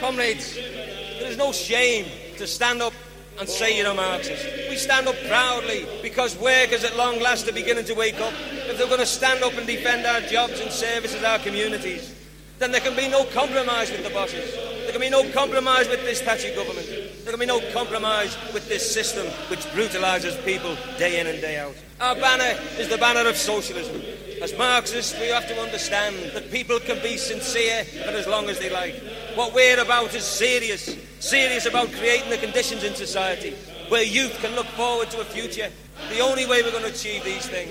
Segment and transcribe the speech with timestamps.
[0.00, 2.06] Comrades, there is no shame
[2.36, 2.92] to stand up
[3.38, 4.44] and say you're a Marxist.
[4.68, 8.32] We stand up proudly because workers at long last are beginning to wake up.
[8.68, 12.14] If they're going to stand up and defend our jobs and services, our communities,
[12.58, 14.54] then there can be no compromise with the bosses.
[14.54, 16.86] There can be no compromise with this patchy government.
[16.86, 21.58] There can be no compromise with this system which brutalises people day in and day
[21.58, 21.74] out.
[22.00, 24.00] Our banner is the banner of socialism.
[24.42, 28.58] As Marxists, we have to understand that people can be sincere for as long as
[28.58, 28.94] they like.
[29.36, 33.54] What we're about is serious, serious about creating the conditions in society
[33.88, 35.70] where youth can look forward to a future.
[36.08, 37.70] The only way we're going to achieve these things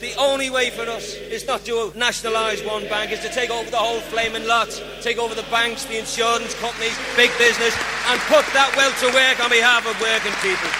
[0.00, 3.70] the only way for us is not to nationalise one bank, is to take over
[3.70, 4.70] the whole flaming lot,
[5.02, 9.44] take over the banks, the insurance companies, big business, and put that wealth to work
[9.44, 10.70] on behalf of working people.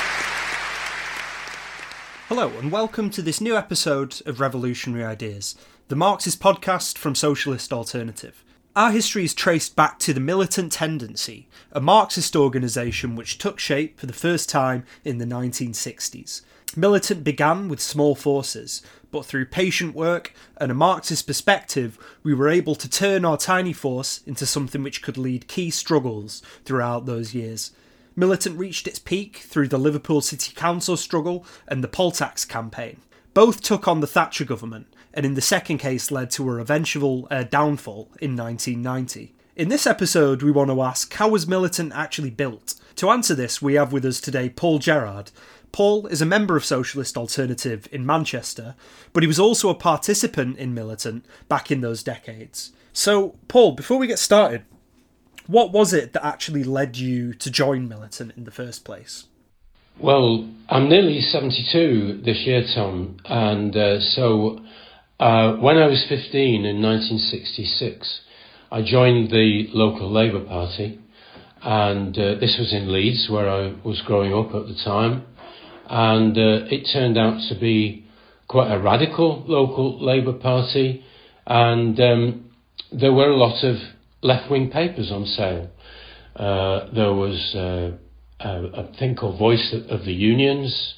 [2.28, 5.54] Hello, and welcome to this new episode of Revolutionary Ideas,
[5.88, 8.42] the Marxist podcast from Socialist Alternative.
[8.76, 13.98] Our history is traced back to the Militant Tendency, a Marxist organisation which took shape
[13.98, 16.42] for the first time in the 1960s.
[16.76, 22.48] Militant began with small forces, but through patient work and a Marxist perspective, we were
[22.48, 27.34] able to turn our tiny force into something which could lead key struggles throughout those
[27.34, 27.72] years.
[28.14, 33.00] Militant reached its peak through the Liverpool City Council struggle and the poll tax campaign.
[33.34, 37.26] Both took on the Thatcher government, and in the second case led to her eventual
[37.30, 39.34] uh, downfall in 1990.
[39.56, 42.74] In this episode, we want to ask how was Militant actually built?
[42.96, 45.30] To answer this, we have with us today Paul Gerard,
[45.72, 48.74] Paul is a member of Socialist Alternative in Manchester,
[49.12, 52.72] but he was also a participant in Militant back in those decades.
[52.92, 54.64] So, Paul, before we get started,
[55.46, 59.26] what was it that actually led you to join Militant in the first place?
[59.98, 64.60] Well, I'm nearly 72 this year, Tom, and uh, so
[65.20, 68.20] uh, when I was 15 in 1966,
[68.72, 70.98] I joined the local Labour Party,
[71.62, 75.26] and uh, this was in Leeds, where I was growing up at the time
[75.90, 78.06] and uh, it turned out to be
[78.48, 81.04] quite a radical local Labour Party,
[81.46, 82.50] and um,
[82.92, 83.76] there were a lot of
[84.22, 85.68] left wing papers on sale.
[86.36, 87.90] Uh, there was uh,
[88.38, 90.94] a, a, thing called Voice of the Unions,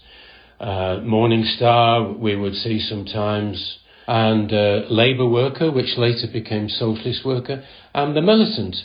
[0.61, 7.25] uh, Morning Star, we would see sometimes, and uh, Labour Worker, which later became Socialist
[7.25, 7.65] Worker,
[7.95, 8.77] and The Militant.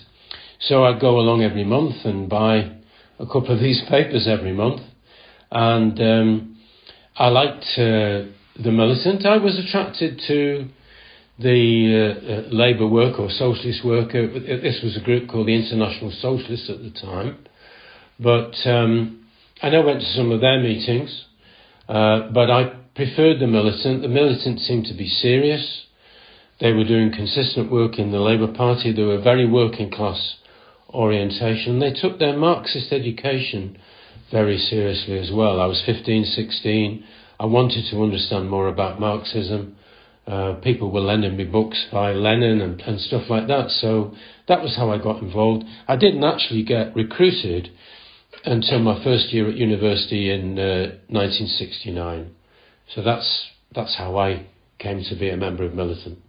[0.60, 2.78] So I'd go along every month and buy
[3.20, 4.82] a couple of these papers every month
[5.52, 6.58] and um,
[7.16, 8.30] I liked uh,
[8.62, 9.26] the militant.
[9.26, 10.68] I was attracted to
[11.40, 14.28] the uh, uh, Labour worker or Socialist worker.
[14.40, 17.38] This was a group called the International Socialists at the time,
[18.20, 19.26] but um,
[19.62, 21.26] I know went to some of their meetings,
[21.88, 24.02] uh, but I preferred the militant.
[24.02, 25.86] The militant seemed to be serious.
[26.60, 28.92] They were doing consistent work in the Labour Party.
[28.92, 30.38] They were very working class
[30.90, 31.78] orientation.
[31.78, 33.78] They took their Marxist education
[34.32, 35.62] very seriously as well.
[35.62, 37.04] I was 15, 16.
[37.40, 39.76] I wanted to understand more about Marxism.
[40.26, 43.70] Uh, people were lending me books by Lenin and, and stuff like that.
[43.70, 44.16] So
[44.48, 45.66] that was how I got involved.
[45.88, 47.70] I didn't actually get recruited
[48.44, 52.34] until my first year at university in uh, 1969.
[52.88, 54.48] So that's that's how I
[54.80, 56.20] came to be a member of Militant.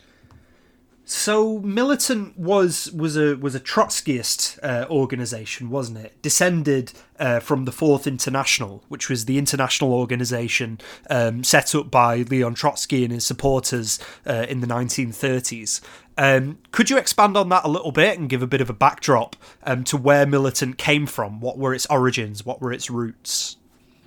[1.10, 6.20] So Militant was was a was a Trotskyist uh, organization, wasn't it?
[6.20, 12.16] Descended uh, from the Fourth International, which was the international organization um, set up by
[12.16, 15.80] Leon Trotsky and his supporters uh, in the 1930s.
[16.18, 18.74] Um, could you expand on that a little bit and give a bit of a
[18.74, 21.40] backdrop um, to where Militant came from?
[21.40, 22.44] What were its origins?
[22.44, 23.56] What were its roots?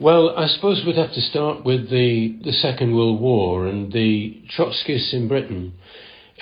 [0.01, 4.41] Well, I suppose we'd have to start with the, the Second World War and the
[4.57, 5.73] Trotskyists in Britain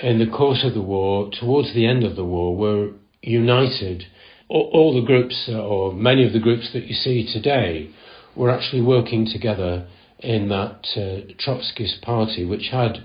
[0.02, 4.04] in the course of the war, towards the end of the war, were united.
[4.48, 7.90] All, all the groups, or many of the groups that you see today,
[8.34, 9.86] were actually working together
[10.20, 13.04] in that uh, Trotskyist party, which had,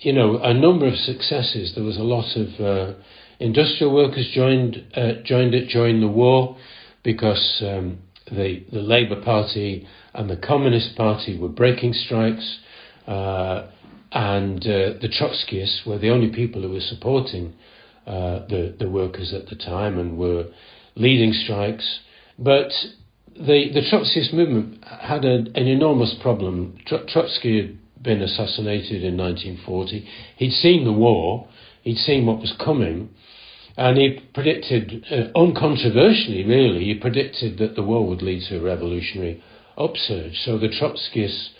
[0.00, 1.72] you know, a number of successes.
[1.74, 2.98] There was a lot of uh,
[3.40, 6.58] industrial workers joined uh, joined it during the war
[7.02, 12.58] because um, the the Labour Party and the Communist Party were breaking strikes.
[13.06, 13.70] Uh,
[14.10, 17.54] and uh, the Trotskyists were the only people who were supporting
[18.06, 20.46] uh, the the workers at the time and were
[20.94, 22.00] leading strikes.
[22.38, 22.70] But
[23.34, 26.78] the the Trotskyist movement had a, an enormous problem.
[26.86, 30.08] Tr- Trotsky had been assassinated in 1940.
[30.36, 31.48] He'd seen the war.
[31.82, 33.10] He'd seen what was coming.
[33.78, 38.60] And he predicted, uh, uncontroversially, really, he predicted that the war would lead to a
[38.60, 39.40] revolutionary
[39.76, 40.36] upsurge.
[40.44, 41.50] So the Trotskyists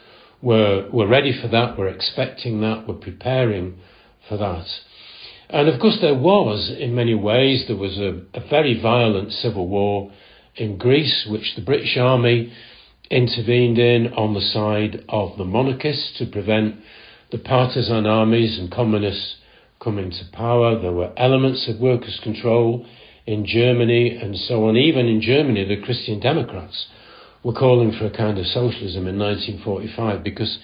[0.43, 3.79] were, were ready for that, were expecting that, were preparing
[4.29, 4.67] for that.
[5.49, 9.69] And of course, there was, in many ways, there was a, a very violent civil
[9.69, 10.11] war
[10.57, 12.53] in Greece, which the British Army
[13.13, 16.81] intervened in on the side of the monarchists to prevent
[17.31, 19.37] the partisan armies and communists
[19.89, 20.79] coming to power.
[20.79, 22.85] There were elements of workers' control
[23.25, 24.77] in Germany and so on.
[24.77, 26.89] Even in Germany, the Christian Democrats
[27.43, 30.59] were calling for a kind of socialism in 1945 because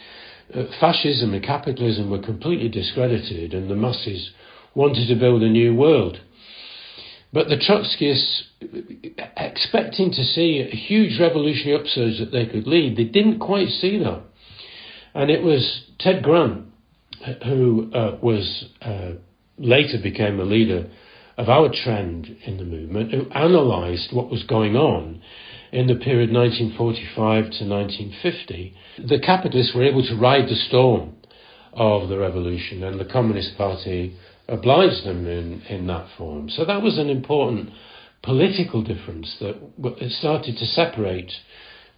[0.54, 4.30] uh, fascism and capitalism were completely discredited and the masses
[4.74, 6.20] wanted to build a new world.
[7.32, 8.42] But the Trotskyists,
[9.38, 13.98] expecting to see a huge revolutionary upsurge that they could lead, they didn't quite see
[14.00, 14.20] that.
[15.14, 16.66] And it was Ted Grant,
[17.46, 19.12] who uh, was uh,
[19.58, 20.90] later became a leader
[21.36, 25.20] of our trend in the movement, who analysed what was going on
[25.72, 28.74] in the period 1945 to 1950.
[29.08, 31.14] The capitalists were able to ride the storm
[31.72, 34.16] of the revolution, and the Communist Party
[34.46, 36.48] obliged them in, in that form.
[36.50, 37.70] So that was an important
[38.22, 39.56] political difference that
[40.10, 41.32] started to separate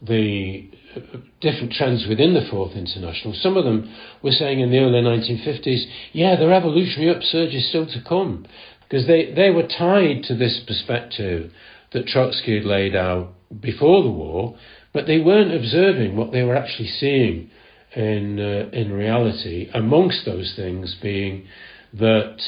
[0.01, 3.35] the uh, different trends within the Fourth International.
[3.35, 7.87] Some of them were saying in the early 1950s, yeah, the revolutionary upsurge is still
[7.87, 8.47] to come,
[8.83, 11.51] because they, they were tied to this perspective
[11.93, 14.57] that Trotsky had laid out before the war,
[14.93, 17.51] but they weren't observing what they were actually seeing
[17.95, 21.47] in, uh, in reality, amongst those things being
[21.93, 22.39] that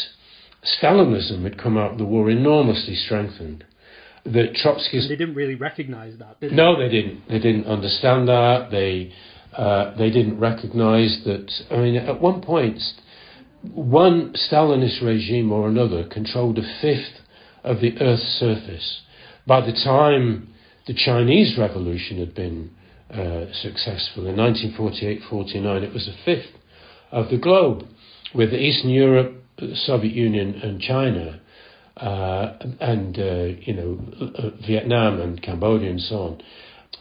[0.65, 3.65] Stalinism had come out of the war enormously strengthened.
[4.25, 5.01] That Trotsky.
[5.01, 6.53] they didn't really recognise that, did?
[6.53, 7.29] No, they didn't.
[7.29, 8.69] They didn't understand that.
[8.71, 9.13] They
[9.57, 11.51] uh, they didn't recognise that.
[11.71, 12.81] I mean, at one point,
[13.63, 17.21] one Stalinist regime or another controlled a fifth
[17.65, 19.03] of the Earth's surface.
[19.47, 20.49] By the time
[20.87, 22.71] the Chinese Revolution had been
[23.11, 26.53] uh, successful in 1948-49, it was a fifth
[27.11, 27.85] of the globe
[28.35, 31.41] with Eastern Europe, the Soviet Union, and China,
[32.01, 36.43] uh, and uh, you know Vietnam and Cambodia and so on.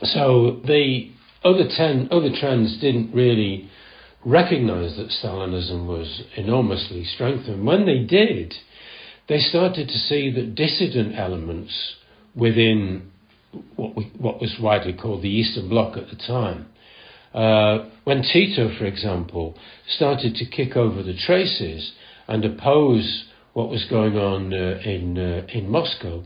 [0.04, 1.12] So the
[1.44, 3.70] other ten other trends didn't really
[4.26, 7.66] recognise that Stalinism was enormously strengthened.
[7.66, 8.54] When they did,
[9.30, 11.96] they started to see that dissident elements
[12.36, 13.12] within
[13.76, 16.68] what, we, what was widely called the Eastern Bloc at the time
[17.34, 19.56] uh, when Tito, for example,
[19.88, 21.94] started to kick over the traces
[22.28, 23.26] and oppose
[23.57, 26.24] what was going on uh, in uh, in Moscow,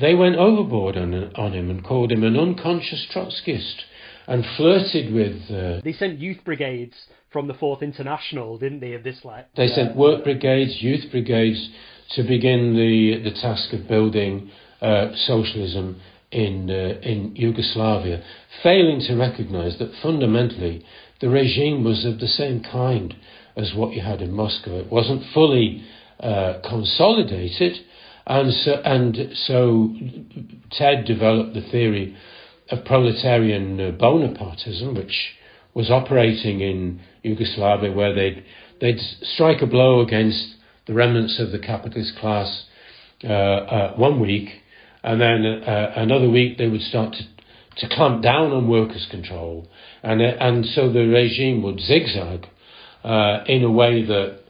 [0.00, 3.82] they went overboard on, on him and called him an unconscious Trotskyist
[4.26, 5.48] and flirted with.
[5.48, 6.94] Uh, they sent youth brigades
[7.32, 8.94] from the Fourth International, didn't they?
[8.94, 11.70] Of this like they sent work brigades, youth brigades
[12.16, 14.50] to begin the the task of building
[14.80, 16.00] uh, socialism
[16.32, 18.24] in, uh, in Yugoslavia,
[18.64, 20.84] failing to recognize that fundamentally
[21.20, 23.14] the regime was of the same kind
[23.56, 24.80] as what you had in Moscow.
[24.80, 25.84] It wasn't fully
[26.22, 27.78] uh, consolidated,
[28.26, 29.94] and so, and so
[30.70, 32.16] Ted developed the theory
[32.70, 35.34] of proletarian uh, Bonapartism, which
[35.74, 38.44] was operating in Yugoslavia, where they'd,
[38.80, 40.54] they'd strike a blow against
[40.86, 42.66] the remnants of the capitalist class
[43.24, 44.48] uh, uh, one week
[45.04, 47.24] and then uh, another week they would start to
[47.74, 49.66] to clamp down on workers' control,
[50.02, 52.46] and uh, and so the regime would zigzag
[53.48, 54.40] in a way that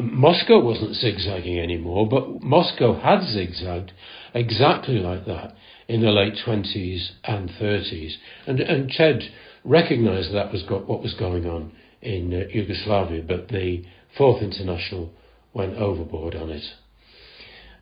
[0.00, 3.92] Moscow wasn't zigzagging anymore, but Moscow had zigzagged
[4.34, 5.54] exactly like that
[5.88, 9.22] in the late twenties and thirties, and and Ted
[9.64, 11.72] recognised that was what was going on
[12.02, 13.84] in uh, Yugoslavia, but the
[14.16, 15.10] Fourth International
[15.52, 16.64] went overboard on it.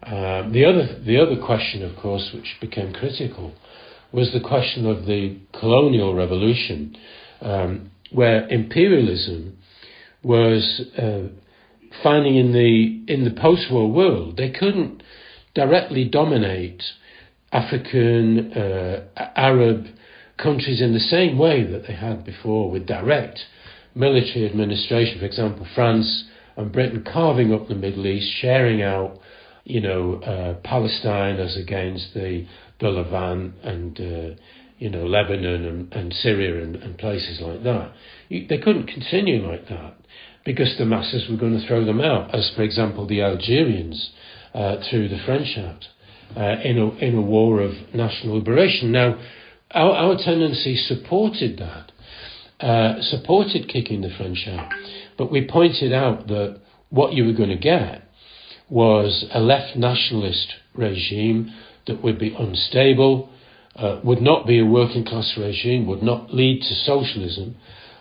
[0.03, 3.53] Um, the other the other question, of course, which became critical,
[4.13, 6.97] was the question of the colonial revolution,
[7.41, 9.59] um, where imperialism
[10.23, 11.29] was uh,
[12.03, 15.03] finding in the in the post-war world they couldn't
[15.55, 16.83] directly dominate
[17.53, 19.87] African, uh, Arab
[20.37, 23.41] countries in the same way that they had before with direct
[23.95, 25.19] military administration.
[25.19, 26.25] For example, France
[26.57, 29.19] and Britain carving up the Middle East, sharing out
[29.65, 32.47] you know, uh, Palestine as against the,
[32.79, 34.41] the Levant and, uh,
[34.79, 37.93] you know, Lebanon and, and Syria and, and places like that.
[38.31, 39.97] They couldn't continue like that
[40.47, 44.13] because the masses were going to throw them out, as, for example, the Algerians
[44.55, 45.85] uh, threw the French out
[46.37, 48.93] uh, in, a, in a war of national liberation.
[48.93, 49.19] Now,
[49.73, 51.93] our, our tendency supported that,
[52.65, 54.73] uh, supported kicking the French out,
[55.19, 56.61] but we pointed out that
[56.91, 58.05] what you were going to get
[58.71, 61.53] was a left nationalist regime
[61.89, 63.29] that would be unstable,
[63.75, 67.57] uh, would not be a working class regime, would not lead to socialism.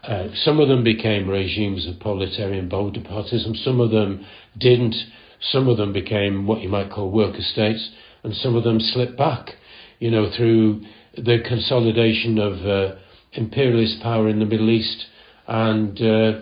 [0.07, 4.25] Uh, some of them became regimes of proletarian Bonapartism, some of them
[4.57, 4.95] didn't.
[5.41, 7.91] Some of them became what you might call worker states,
[8.23, 9.51] and some of them slipped back,
[9.99, 10.81] you know, through
[11.15, 12.95] the consolidation of uh,
[13.33, 15.05] imperialist power in the Middle East,
[15.47, 16.39] and uh,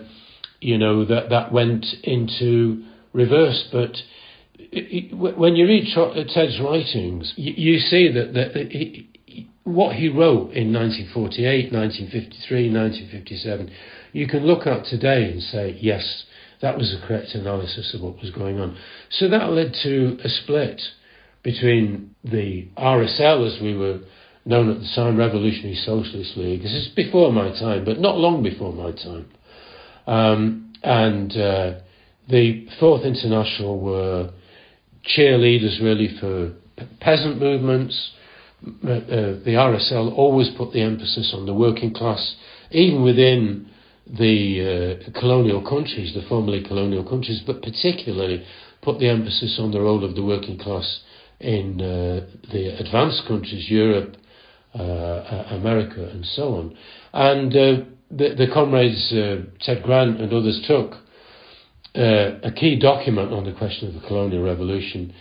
[0.60, 3.68] you know that that went into reverse.
[3.72, 3.96] But
[4.58, 5.86] it, it, when you read
[6.32, 9.06] Ted's writings, you, you see that, that it,
[9.74, 13.70] what he wrote in 1948, 1953, 1957,
[14.12, 16.24] you can look at today and say, yes,
[16.60, 18.76] that was the correct analysis of what was going on.
[19.10, 20.80] So that led to a split
[21.42, 24.00] between the RSL, as we were
[24.46, 26.62] known at the time, Revolutionary Socialist League.
[26.62, 29.26] This is before my time, but not long before my time.
[30.06, 31.80] Um, and uh,
[32.28, 34.30] the Fourth International were
[35.16, 36.54] cheerleaders really for
[37.00, 38.12] peasant movements,
[38.82, 42.36] the RSL always put the emphasis on the working class,
[42.70, 43.68] even within
[44.06, 48.44] the uh, colonial countries, the formerly colonial countries, but particularly
[48.82, 51.00] put the emphasis on the role of the working class
[51.40, 54.16] in uh, the advanced countries, Europe,
[54.74, 56.76] uh, uh America, and so on.
[57.12, 59.10] And uh, the, the, comrades
[59.60, 60.94] Ted Grant and others took
[61.94, 65.14] a key document on the question of the colonial revolution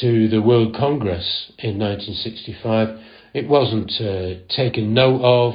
[0.00, 2.98] to the World Congress in 1965.
[3.34, 5.54] It wasn't uh, taken note of,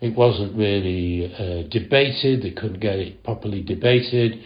[0.00, 4.42] it wasn't really uh, debated, they couldn't get it properly debated,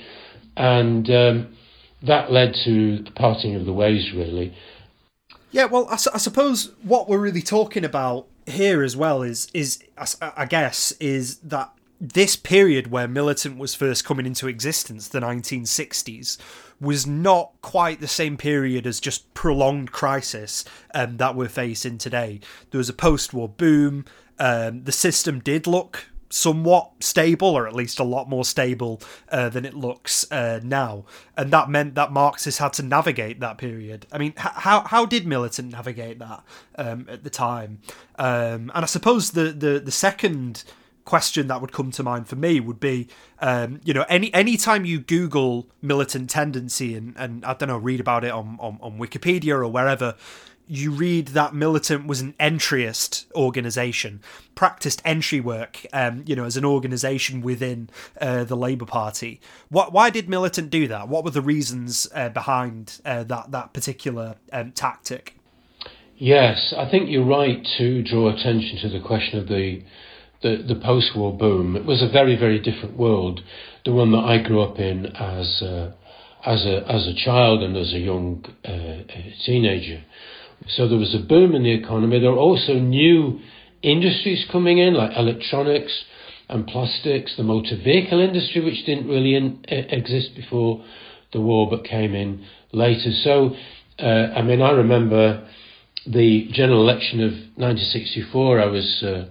[0.57, 1.57] and um,
[2.03, 4.55] that led to the parting of the ways, really.
[5.50, 9.83] Yeah, well, I, I, suppose what we're really talking about here as well is, is
[10.21, 16.38] I guess, is that this period where militant was first coming into existence, the 1960s,
[16.85, 20.64] was not quite the same period as just prolonged crisis
[20.95, 22.41] um, that we're facing today.
[22.71, 24.05] There was a post war boom.
[24.38, 29.00] Um, the system did look somewhat stable, or at least a lot more stable
[29.31, 31.05] uh, than it looks uh, now,
[31.37, 34.07] and that meant that Marxists had to navigate that period.
[34.12, 36.43] I mean, h- how how did militant navigate that
[36.76, 37.79] um, at the time?
[38.19, 40.64] Um, and I suppose the the the second
[41.04, 43.08] question that would come to mind for me would be,
[43.40, 47.78] um, you know, any any time you Google militant tendency and, and I don't know,
[47.78, 50.14] read about it on, on, on Wikipedia or wherever,
[50.66, 54.23] you read that militant was an entryist organization,
[54.54, 59.40] practiced entry work, um, you know, as an organization within uh, the Labour Party.
[59.68, 61.08] What, why did militant do that?
[61.08, 65.37] What were the reasons uh, behind uh, that that particular um, tactic?
[66.16, 69.82] Yes, I think you're right to draw attention to the question of the
[70.45, 71.75] the, the post-war boom.
[71.75, 73.41] It was a very, very different world,
[73.87, 75.95] the one that I grew up in as a,
[76.45, 79.11] as a, as a child and as a young uh,
[79.47, 80.05] teenager.
[80.69, 82.21] So there was a boom in the economy.
[82.21, 83.41] There were also new
[83.83, 86.05] industries coming in, like electronics
[86.51, 90.85] and plastics, the motor vehicle industry, which didn't really in, exist before
[91.33, 93.11] the war but came in later.
[93.23, 93.57] So,
[93.99, 95.49] uh, I mean, I remember
[96.07, 98.61] the general election of 1964.
[98.61, 99.29] I was uh,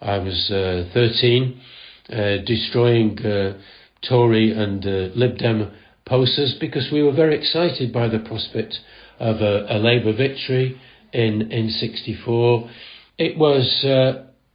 [0.00, 1.60] I was uh, 13,
[2.10, 3.58] uh, destroying uh,
[4.06, 4.84] Tory and
[5.16, 5.72] Lib Dem
[6.04, 8.78] posters because we were very excited by the prospect
[9.18, 10.78] of a, a Labour victory
[11.12, 12.70] in, in 64.
[13.18, 13.84] It was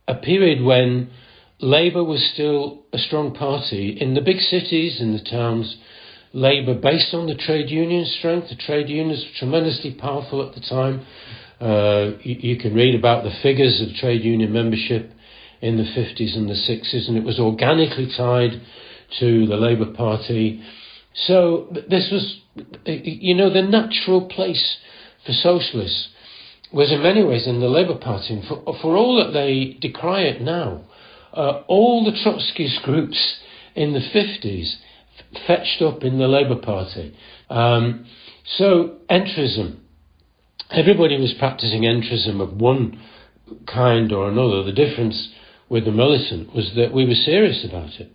[0.07, 1.10] a period when
[1.60, 5.77] Labour was still a strong party in the big cities, in the towns.
[6.33, 10.62] Labour, based on the trade union strength, the trade unions were tremendously powerful at the
[10.62, 11.05] time.
[11.60, 15.12] Uh, you, you, can read about the figures of trade union membership
[15.61, 18.61] in the 50s and the 60s, and it was organically tied
[19.19, 20.63] to the Labour Party.
[21.13, 22.41] So this was,
[22.85, 24.77] you know, the natural place
[25.25, 26.09] for socialists
[26.73, 28.33] was in many ways in the Labour Party.
[28.35, 30.85] And for, for all that they decry it now,
[31.33, 33.39] uh, all the Trotskyist groups
[33.75, 34.75] in the 50s
[35.45, 37.15] fetched up in the Labour Party.
[37.49, 38.05] Um,
[38.57, 39.77] so, entrism.
[40.71, 42.99] Everybody was practicing entrism of one
[43.67, 44.63] kind or another.
[44.63, 45.29] The difference
[45.71, 48.11] with the militant was that we were serious about it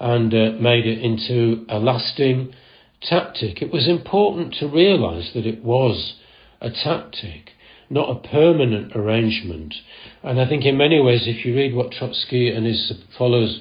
[0.00, 2.54] and uh, made it into a lasting
[3.02, 3.60] tactic.
[3.60, 6.14] It was important to realise that it was
[6.58, 7.50] a tactic,
[7.90, 9.74] not a permanent arrangement.
[10.22, 13.60] And I think in many ways, if you read what Trotsky and his followers,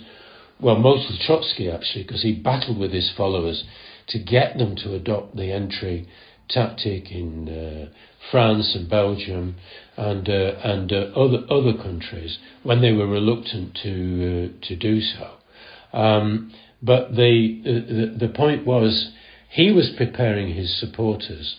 [0.62, 3.65] well, mostly Trotsky actually, because he battled with his followers
[4.08, 6.08] to get them to adopt the entry
[6.48, 7.89] tactic in uh,
[8.32, 9.55] France and Belgium
[9.98, 15.01] and uh, and uh, other other countries when they were reluctant to uh, to do
[15.01, 15.98] so.
[15.98, 16.51] Um,
[16.82, 19.12] but the, the the point was
[19.50, 21.58] he was preparing his supporters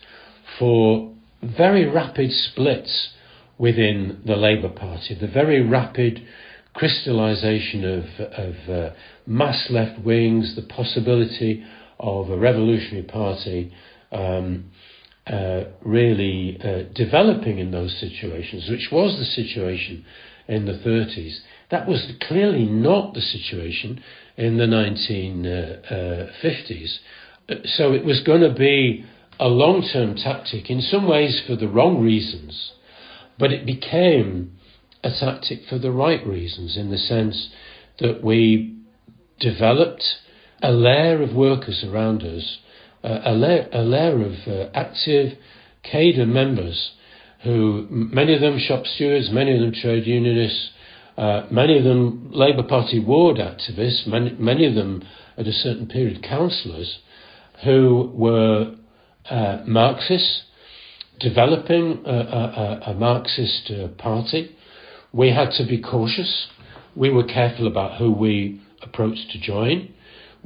[0.59, 3.11] for very rapid splits
[3.59, 6.23] within the Labour Party, the very rapid
[6.75, 8.95] crystallization of of uh,
[9.27, 11.65] mass left wings, the possibility
[11.99, 13.73] of a revolutionary party
[14.13, 14.71] um,
[15.27, 20.05] uh, really uh, developing in those situations, which was the situation
[20.47, 21.41] in the 30s.
[21.71, 24.03] That was clearly not the situation
[24.37, 26.99] in the 1950s.
[27.49, 29.05] Uh, so it was going to be
[29.41, 32.73] a long term tactic, in some ways for the wrong reasons,
[33.39, 34.53] but it became
[35.03, 37.51] a tactic for the right reasons in the sense
[37.99, 38.77] that we
[39.41, 40.05] developed
[40.63, 42.66] a layer of workers around us uh,
[43.07, 45.39] a, layer, a layer of uh, active
[45.83, 46.93] cadre members
[47.45, 50.71] who, many of them shop stewards, many of them trade unionists,
[51.17, 55.03] uh, many of them Labour Party ward activists, many, many of them
[55.37, 56.99] at a certain period councillors,
[57.65, 58.75] who were
[59.31, 60.43] uh, Marxists,
[61.21, 64.55] developing a, a, a Marxist uh, party.
[65.13, 66.49] We had to be cautious.
[66.95, 69.95] We were careful about who we approached to join.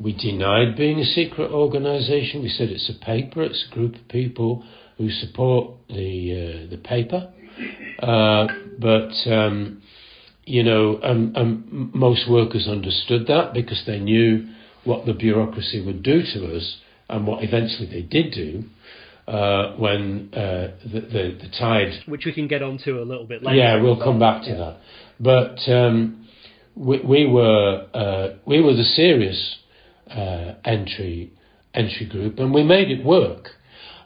[0.00, 2.42] We denied being a secret organisation.
[2.42, 4.64] We said it's a paper, it's a group of people
[4.96, 7.30] who support the uh, the paper.
[8.02, 8.46] Uh,
[8.78, 9.82] but um,
[10.46, 14.48] you know, um, um, most workers understood that because they knew
[14.84, 16.78] what the bureaucracy would do to us
[17.10, 18.64] and what eventually they did do.
[19.28, 23.44] Uh, when uh, the, the, the tide, which we can get onto a little bit
[23.44, 23.56] later.
[23.56, 24.56] Yeah, we'll come back to yeah.
[24.56, 24.76] that.
[25.20, 26.26] But um,
[26.74, 29.59] we, we, were uh, we were the serious
[30.10, 31.32] uh, entry
[31.72, 33.50] entry group, and we made it work.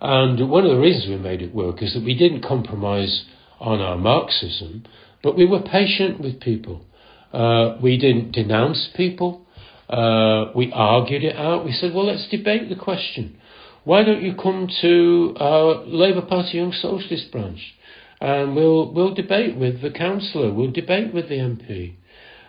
[0.00, 3.24] And one of the reasons we made it work is that we didn't compromise
[3.58, 4.84] on our Marxism,
[5.22, 6.84] but we were patient with people.
[7.32, 9.46] Uh, we didn't denounce people.
[9.88, 11.64] Uh, we argued it out.
[11.64, 13.38] We said, well, let's debate the question.
[13.84, 17.74] Why don't you come to our Labour Party Young Socialist branch?
[18.20, 21.94] And we'll, we'll debate with the councillor, we'll debate with the MP.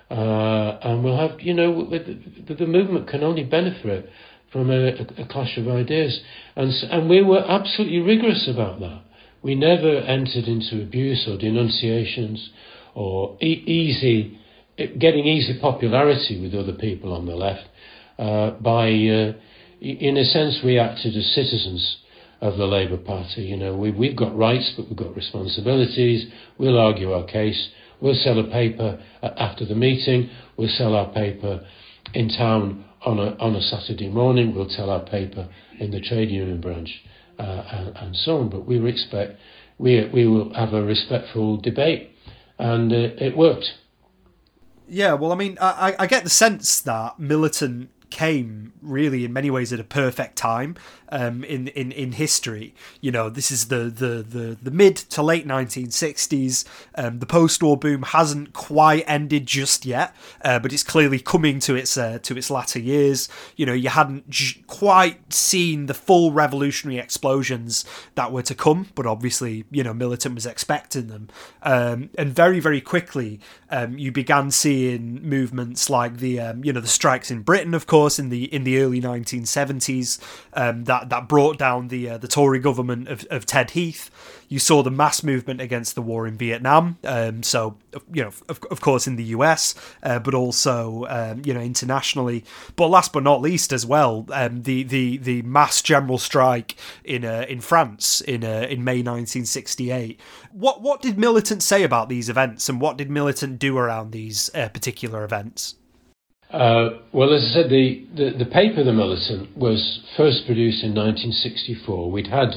[0.10, 4.08] Uh, and we'll have, you know, the, the movement can only benefit
[4.52, 6.20] from a, a, clash of ideas.
[6.56, 9.02] And, and we were absolutely rigorous about that.
[9.42, 12.52] We never entered into abuse or denunciations
[12.94, 14.40] or e- easy,
[14.78, 17.68] getting easy popularity with other people on the left.
[18.18, 19.34] Uh, by, uh,
[19.82, 21.98] in a sense, we acted as citizens
[22.42, 23.44] of the Labour Party.
[23.44, 26.32] You know, we, we've got rights, but we've got responsibilities.
[26.58, 27.70] We'll argue our case.
[28.02, 30.30] We'll sell a paper after the meeting.
[30.58, 31.66] We'll sell our paper
[32.14, 34.56] in town on a, on a Saturday morning.
[34.56, 35.48] We'll tell our paper
[35.80, 36.90] in the trade union branch
[37.40, 38.50] uh, and, and, so on.
[38.50, 39.40] But we expect
[39.78, 42.12] we we will have a respectful debate,
[42.58, 43.74] and uh, it worked.
[44.88, 49.50] Yeah, well, I mean, I, I get the sense that militant came really in many
[49.50, 50.76] ways at a perfect time
[51.10, 52.74] um, in, in in history.
[53.02, 56.66] You know, this is the the the, the mid to late 1960s.
[56.96, 61.76] Um, the post-war boom hasn't quite ended just yet, uh, but it's clearly coming to
[61.76, 63.30] its uh, to its latter years.
[63.56, 68.88] You know, you hadn't j- quite seen the full revolutionary explosions that were to come,
[68.96, 71.30] but obviously, you know, militant was expecting them.
[71.64, 73.40] Um, and very very quickly,
[73.70, 77.88] um, you began seeing movements like the um, you know the strikes in Britain, of
[77.88, 80.20] course, in the in the early 1970s.
[80.54, 84.10] Um, that that brought down the uh, the Tory government of, of Ted Heath.
[84.48, 86.98] You saw the mass movement against the war in Vietnam.
[87.04, 87.78] Um, so
[88.14, 92.44] you know, of, of course, in the US, uh, but also um, you know internationally.
[92.76, 97.26] But last but not least, as well, um, the the the mass general strike in
[97.26, 100.20] uh, in France in uh, in May 1968.
[100.52, 104.50] What what did militant say about these events, and what did militant do around these
[104.54, 105.76] uh, particular events?
[106.56, 110.96] Uh, well, as I said, the, the, the, paper The Militant was first produced in
[110.96, 112.10] 1964.
[112.10, 112.56] We'd had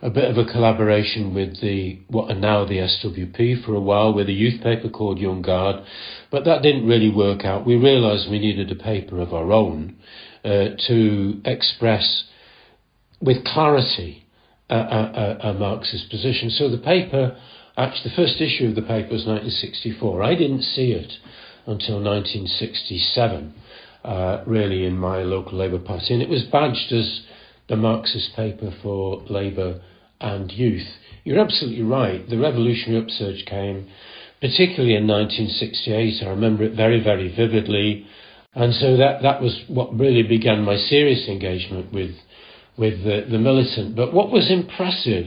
[0.00, 4.14] a bit of a collaboration with the what are now the SWP for a while
[4.14, 5.84] with a youth paper called Young Guard,
[6.30, 7.66] but that didn't really work out.
[7.66, 9.96] We realised we needed a paper of our own
[10.44, 12.24] uh, to express
[13.20, 14.24] with clarity
[14.70, 16.48] a, a, a Marxist position.
[16.48, 17.36] So the paper,
[17.76, 20.22] actually, the first issue of the paper was 1964.
[20.22, 21.12] I didn't see it
[21.66, 23.54] until 1967,
[24.04, 26.14] uh, really, in my local Labour Party.
[26.14, 27.22] And it was badged as
[27.68, 29.80] the Marxist paper for Labour
[30.20, 30.86] and youth.
[31.24, 32.28] You're absolutely right.
[32.28, 33.88] The revolutionary upsurge came,
[34.40, 36.22] particularly in 1968.
[36.22, 38.06] I remember it very, very vividly.
[38.54, 42.14] And so that, that was what really began my serious engagement with,
[42.76, 43.96] with the, the militant.
[43.96, 45.26] But what was impressive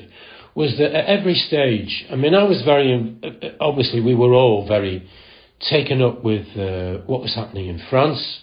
[0.53, 3.17] was that at every stage, I mean, I was very,
[3.59, 5.09] obviously, we were all very
[5.59, 8.41] taken up with uh, what was happening in France.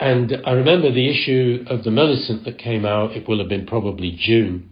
[0.00, 3.66] And I remember the issue of the militant that came out, it will have been
[3.66, 4.70] probably June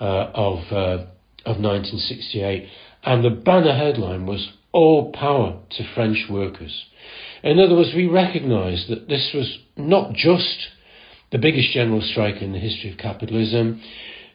[0.00, 1.06] uh, of, uh,
[1.44, 2.68] of 1968.
[3.04, 6.84] And the banner headline was All Power to French Workers.
[7.42, 10.68] In other words, we recognised that this was not just
[11.30, 13.80] the biggest general strike in the history of capitalism.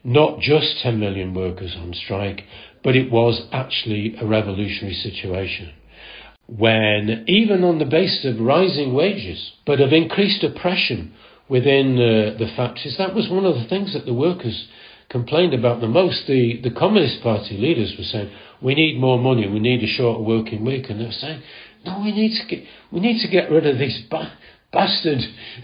[0.04, 2.44] not just 10 million workers on strike,
[2.84, 5.72] but it was actually a revolutionary situation.
[6.56, 11.14] When, even on the basis of rising wages, but of increased oppression
[11.48, 14.68] within uh, the factories, that was one of the things that the workers
[15.10, 16.28] complained about the most.
[16.28, 20.22] The, the Communist Party leaders were saying, we need more money, we need a shorter
[20.22, 21.42] working week, and they were saying,
[21.86, 24.34] no, we need to get, we need to get rid of these ba-
[24.74, 25.20] bastard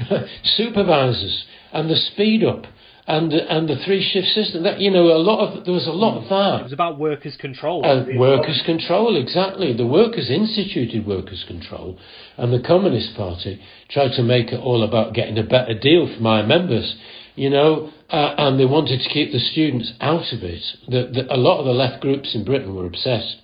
[0.43, 2.65] supervisors and the speed up
[3.07, 4.63] and and the three shift system.
[4.63, 6.59] That you know, a lot of there was a lot of that.
[6.59, 7.85] It was about workers' control.
[7.85, 9.73] Uh, workers' control, exactly.
[9.75, 11.97] The workers instituted workers' control,
[12.35, 16.21] and the Communist Party tried to make it all about getting a better deal for
[16.21, 16.95] my members.
[17.35, 20.63] You know, uh, and they wanted to keep the students out of it.
[20.87, 23.37] The, the, a lot of the left groups in Britain were obsessed.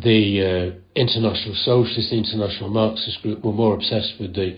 [0.00, 4.56] The uh, International Socialist, the International Marxist group were more obsessed with the,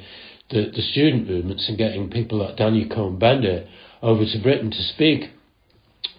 [0.50, 3.66] the, the student movements and getting people like Daniel Cohn-Bendit
[4.02, 5.30] over to Britain to speak.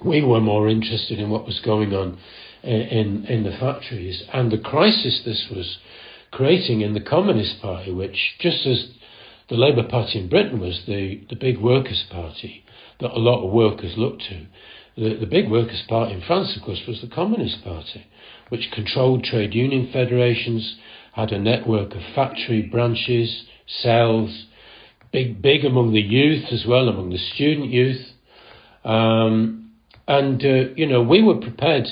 [0.03, 2.17] We were more interested in what was going on
[2.63, 5.77] uh, in, in the factories and the crisis this was
[6.31, 8.87] creating in the Communist Party, which, just as
[9.49, 12.63] the Labour Party in Britain was the, the big workers' party
[12.99, 14.45] that a lot of workers looked to,
[14.95, 18.05] the, the big workers' party in France, of course, was the Communist Party,
[18.49, 20.75] which controlled trade union federations,
[21.13, 24.45] had a network of factory branches, cells,
[25.13, 28.01] big, big among the youth as well, among the student youth.
[28.83, 29.71] Um,
[30.07, 31.87] and, uh, you know, we were prepared,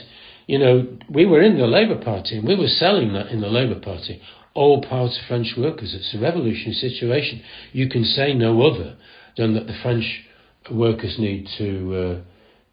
[0.47, 3.47] you know, we were in the Labour Party and we were selling that in the
[3.47, 4.21] Labour Party.
[4.53, 5.93] All parts of French workers.
[5.93, 7.41] It's a revolutionary situation.
[7.71, 8.97] You can say no other
[9.37, 10.25] than that the French
[10.69, 12.21] workers need to uh,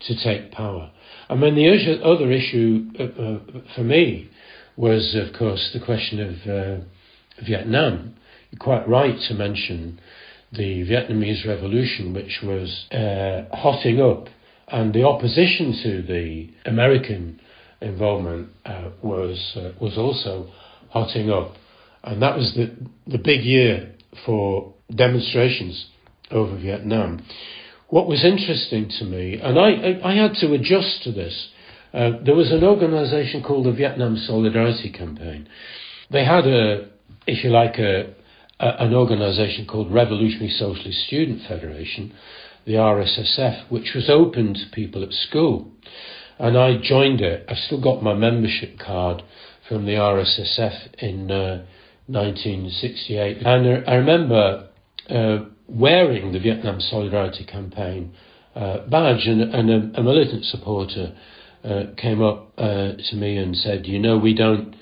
[0.01, 0.91] to take power.
[1.29, 3.39] And then the other issue uh, uh,
[3.77, 4.29] for me
[4.77, 6.85] was, of course, the question of uh,
[7.45, 8.15] Vietnam.
[8.51, 10.01] You're quite right to mention
[10.53, 14.29] the Vietnamese Revolution, which was uh, hotting up,
[14.69, 17.41] and the opposition to the American
[17.81, 20.51] involvement uh, was uh, was also
[20.91, 21.55] hotting up,
[22.03, 22.75] and that was the
[23.07, 25.87] the big year for demonstrations
[26.31, 27.23] over Vietnam.
[27.89, 31.49] What was interesting to me, and I I, I had to adjust to this.
[31.93, 35.49] Uh, there was an organisation called the Vietnam Solidarity Campaign.
[36.11, 36.89] They had a,
[37.27, 38.15] if you like, a,
[38.61, 42.13] an organisation called Revolutionary Socialist Student Federation,
[42.67, 45.71] the RSSF, which was open to people at school.
[46.39, 47.47] And I joined it.
[47.49, 49.23] I've still got my membership card
[49.69, 51.65] from the RSSF in uh,
[52.07, 53.39] 1968.
[53.45, 54.69] And I remember
[55.09, 58.15] uh, wearing the Vietnam Solidarity Campaign
[58.55, 61.15] uh, badge, and, and a, a, militant supporter
[61.65, 64.75] uh, came up uh, to me and said, "You know, we don't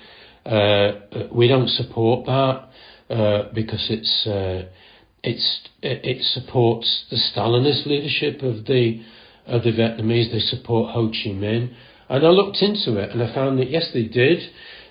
[1.32, 2.68] we don't support that."
[3.08, 4.68] Uh, because it's uh,
[5.22, 9.00] it's it supports the Stalinist leadership of the
[9.46, 10.32] of the Vietnamese.
[10.32, 11.72] They support Ho Chi Minh,
[12.08, 14.50] and I looked into it and I found that yes, they did.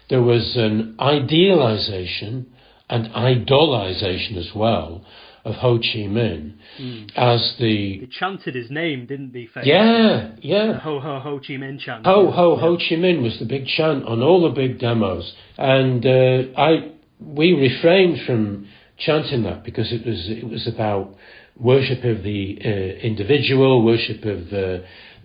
[0.10, 2.46] There was an idealization
[2.90, 5.06] and idolization as well
[5.44, 7.12] of Ho Chi Minh mm.
[7.16, 8.00] as the.
[8.00, 9.48] They chanted his name, didn't they?
[9.64, 10.74] Yeah, yeah.
[10.74, 12.06] The ho Ho Ho Chi Minh chant.
[12.06, 12.62] Ho Ho yeah.
[12.62, 16.92] Ho Chi Minh was the big chant on all the big demos, and uh, I
[17.20, 21.16] we refrained from chanting that because it was it was about
[21.58, 22.70] worship of the uh,
[23.06, 24.54] individual, worship of.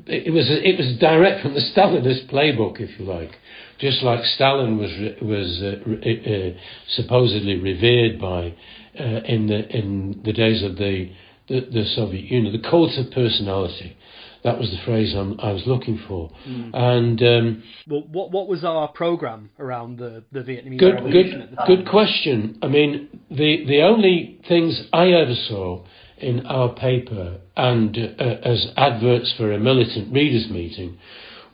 [0.06, 3.32] It was it was direct from the Stalinist playbook, if you like.
[3.78, 4.90] Just like Stalin was
[5.22, 5.76] was uh,
[6.08, 8.54] uh, supposedly revered by
[8.98, 11.10] uh, in the in the days of the,
[11.48, 13.96] the the Soviet Union, the cult of personality.
[14.42, 16.30] That was the phrase I'm, i was looking for.
[16.48, 16.70] Mm.
[16.72, 21.56] And um, well, what what was our program around the the Vietnamese good, Revolution?
[21.66, 22.58] Good, good question.
[22.62, 25.84] I mean, the the only things I ever saw
[26.18, 30.98] in our paper and uh, as adverts for a militant readers meeting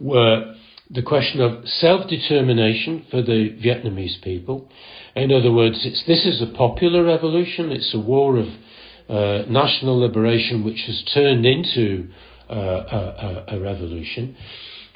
[0.01, 0.55] were
[0.91, 4.69] the question of self-determination for the Vietnamese people.
[5.17, 7.73] In other words, it's, this is a popular revolution.
[7.73, 8.47] It's a war of
[9.09, 12.09] uh, national liberation which has turned into
[12.49, 14.37] uh, a, a, revolution,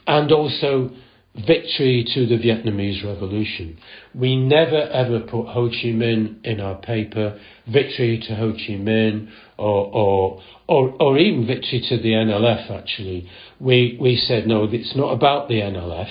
[0.07, 0.91] and also
[1.35, 3.79] victory to the Vietnamese Revolution.
[4.15, 9.31] We never ever put Ho Chi Minh in our paper, victory to Ho Chi Minh,
[9.57, 13.29] or, or, or, or even victory to the NLF, actually.
[13.61, 16.11] We, we said, no, it's not about the NLF,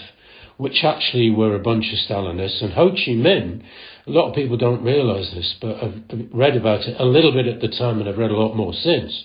[0.58, 2.62] which actually were a bunch of Stalinists.
[2.62, 3.64] And Ho Chi Minh,
[4.08, 7.48] a lot of people don't realise this, but I've read about it a little bit
[7.48, 9.24] at the time and I've read a lot more since.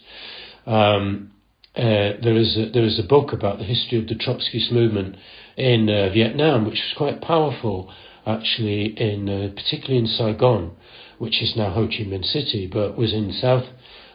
[0.67, 1.31] Um,
[1.77, 5.17] uh, there is a, there is a book about the history of the Trotskyist movement
[5.57, 7.93] in uh, Vietnam, which was quite powerful,
[8.27, 10.71] actually, in uh, particularly in Saigon,
[11.19, 13.65] which is now Ho Chi Minh City, but was in South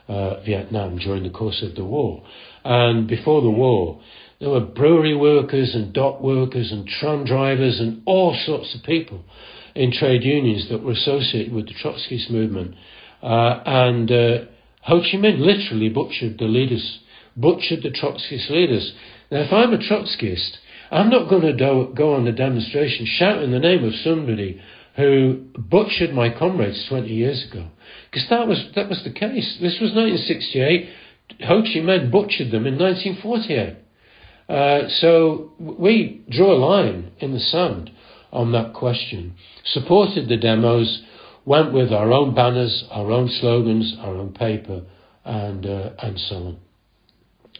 [0.07, 2.23] uh, Vietnam during the course of the war.
[2.63, 4.01] And before the war,
[4.39, 9.23] there were brewery workers and dock workers and tram drivers and all sorts of people
[9.75, 12.75] in trade unions that were associated with the Trotskyist movement.
[13.21, 14.09] Uh, and
[14.83, 16.99] Ho Chi Minh literally butchered the leaders,
[17.39, 18.93] butchered the Trotskyist leaders.
[19.32, 20.58] Now, if I'm a Trotskyist,
[20.91, 24.62] I'm not going to do, go on the demonstration shouting the name of somebody
[24.95, 27.67] who butchered my comrades 20 years ago.
[28.12, 29.58] Because that was, that was the case.
[29.62, 30.89] This was 1968.
[31.45, 33.78] Ho Chi Minh butchered them in 1948.
[34.49, 37.91] Uh, so we draw a line in the sand
[38.32, 41.04] on that question, supported the demos,
[41.45, 44.82] went with our own banners, our own slogans, our own paper,
[45.23, 46.58] and, uh, and so on.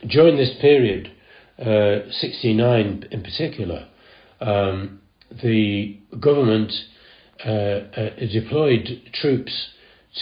[0.08, 1.12] During this period,
[1.60, 3.88] uh, 69 in particular,
[4.40, 5.02] um,
[5.44, 6.72] the government
[7.46, 9.70] uh, uh, deployed troops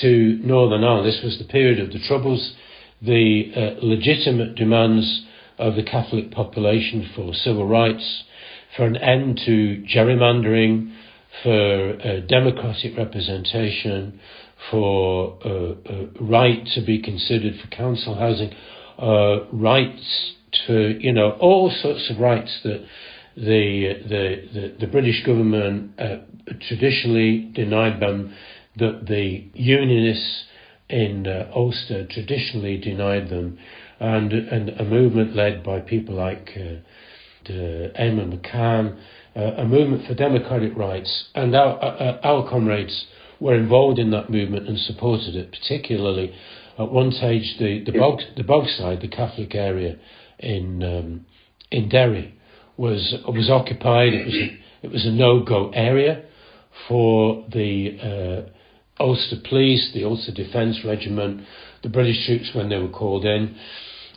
[0.02, 1.08] to Northern Ireland.
[1.08, 2.54] This was the period of the Troubles,
[3.02, 5.26] the uh, legitimate demands
[5.58, 8.24] of the Catholic population for civil rights,
[8.76, 10.94] for an end to gerrymandering,
[11.44, 14.20] for uh, democratic representation,
[14.72, 18.52] for uh, uh, right to be considered for council housing,
[18.98, 20.34] uh, rights
[20.68, 22.86] to, you know, all sorts of rights that
[23.36, 26.18] the, the, the, the British government uh,
[26.68, 28.34] traditionally denied them,
[28.78, 30.46] that the unionists
[30.90, 33.58] in uh, Ulster traditionally denied them,
[34.00, 38.98] and, and a movement led by people like uh, Eamonn McCann,
[39.36, 43.06] uh, a movement for democratic rights, and our, uh, uh, our comrades
[43.40, 46.34] were involved in that movement and supported it, particularly
[46.78, 49.98] at one stage the, the, bog, the Bogside, the Catholic area
[50.40, 51.26] in, um,
[51.72, 52.36] in Derry,
[52.78, 54.14] was, was occupied.
[54.14, 56.26] It was a, it was a no-go area
[56.88, 58.48] for the
[59.00, 61.42] uh, Ulster Police, the Ulster Defence Regiment,
[61.84, 63.56] the British troops when they were called in.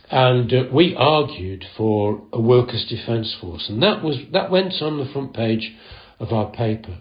[0.09, 4.97] And uh, we argued for a workers' defence force, and that was that went on
[4.97, 5.73] the front page
[6.19, 6.97] of our paper.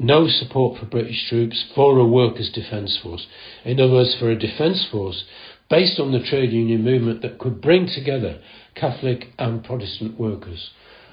[0.00, 3.26] No support for British troops for a workers' defence force.
[3.66, 5.24] In other words, for a defence force
[5.68, 8.40] based on the trade union movement that could bring together
[8.74, 10.70] Catholic and Protestant workers.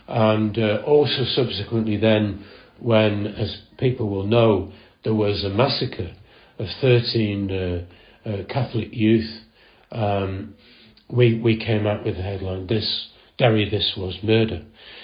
[0.08, 2.45] And uh, also subsequently, then,
[2.80, 4.71] when, as people will know,
[5.04, 6.15] there was a massacre
[6.58, 9.41] of 13 uh, uh, Catholic youth,
[9.91, 10.56] um,
[11.10, 14.63] we, we came out with the headline, This, Derry, this was murder.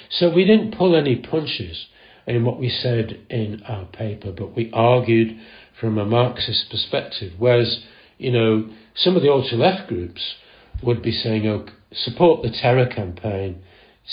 [0.09, 1.87] So we didn't pull any punches
[2.25, 5.37] in what we said in our paper, but we argued
[5.79, 7.83] from a Marxist perspective, whereas,
[8.17, 10.35] you know, some of the ultra left groups
[10.81, 13.61] would be saying, oh, support the terror campaign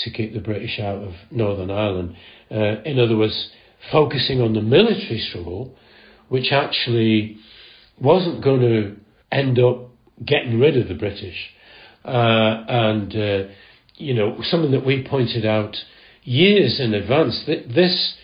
[0.04, 2.16] to keep the British out of Northern Ireland.
[2.50, 3.50] Uh, in other words,
[3.90, 5.76] focusing on the military struggle,
[6.28, 7.36] which actually
[8.00, 8.96] wasn't going to
[9.32, 9.90] end up
[10.24, 11.36] getting rid of the British.
[12.04, 13.48] Uh, and, uh,
[13.96, 15.76] you know, something that we pointed out
[16.22, 18.14] years in advance, this,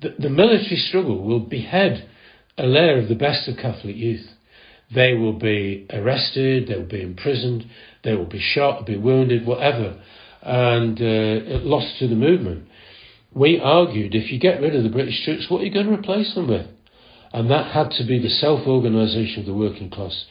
[0.00, 2.08] the, the military struggle will behead
[2.58, 4.26] a layer of the best of Catholic youth.
[4.94, 7.64] They will be arrested, they will be imprisoned,
[8.04, 10.02] they will be shot, be wounded, whatever,
[10.42, 12.68] and uh, lost to the movement.
[13.34, 15.94] We argued if you get rid of the British troops, what are you going to
[15.94, 16.66] replace them with?
[17.32, 20.26] And that had to be the self organisation of the working class.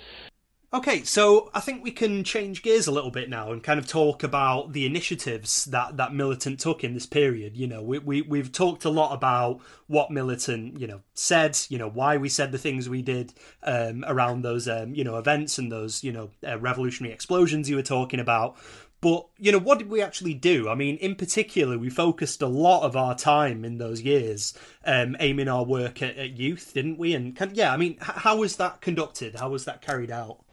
[0.73, 3.85] Okay, so I think we can change gears a little bit now and kind of
[3.85, 7.57] talk about the initiatives that, that Militant took in this period.
[7.57, 11.77] You know, we, we, we've talked a lot about what Militant, you know, said, you
[11.77, 15.57] know, why we said the things we did um, around those, um, you know, events
[15.57, 18.55] and those, you know, uh, revolutionary explosions you were talking about.
[19.01, 20.69] But, you know, what did we actually do?
[20.69, 24.53] I mean, in particular, we focused a lot of our time in those years
[24.85, 27.13] um, aiming our work at, at youth, didn't we?
[27.13, 29.35] And, can, yeah, I mean, how was that conducted?
[29.35, 30.45] How was that carried out?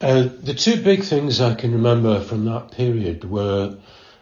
[0.00, 3.78] Uh, the two big things I can remember from that period were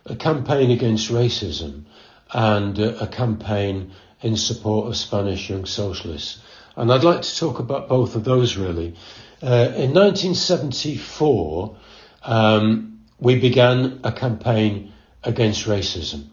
[0.07, 1.85] a campaign against racism
[2.33, 6.41] and uh, a campaign in support of Spanish young socialists.
[6.77, 8.95] And I'd like to talk about both of those really.
[9.43, 11.77] Uh, in 1974,
[12.23, 16.29] um, we began a campaign against racism.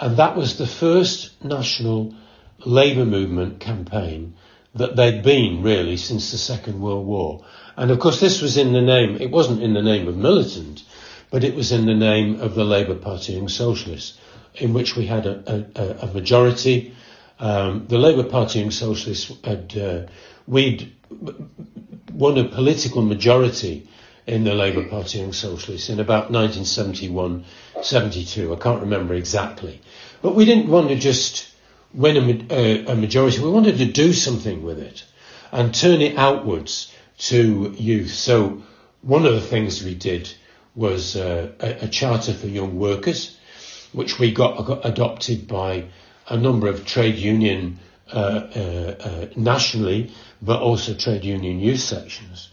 [0.00, 2.14] And that was the first national
[2.64, 4.34] labour movement campaign
[4.74, 7.44] that there'd been really since the Second World War.
[7.78, 10.82] And of course, this was in the name, it wasn't in the name of militant,
[11.30, 14.18] but it was in the name of the Labour Party Young Socialists,
[14.56, 16.92] in which we had a, a, a majority.
[17.38, 20.10] Um, the Labour Party Young Socialists had, uh,
[20.48, 20.92] we'd
[22.12, 23.86] won a political majority
[24.26, 27.44] in the Labour Party Young Socialists in about 1971,
[27.80, 28.52] 72.
[28.52, 29.80] I can't remember exactly.
[30.20, 31.48] But we didn't want to just
[31.94, 33.38] win a, a, a majority.
[33.40, 35.04] We wanted to do something with it
[35.52, 38.10] and turn it outwards to youth.
[38.10, 38.62] So
[39.02, 40.32] one of the things we did
[40.74, 43.36] was uh, a, a, charter for young workers,
[43.92, 45.86] which we got, got adopted by
[46.28, 47.78] a number of trade union
[48.12, 52.48] uh, uh, uh nationally, but also trade union youth sections.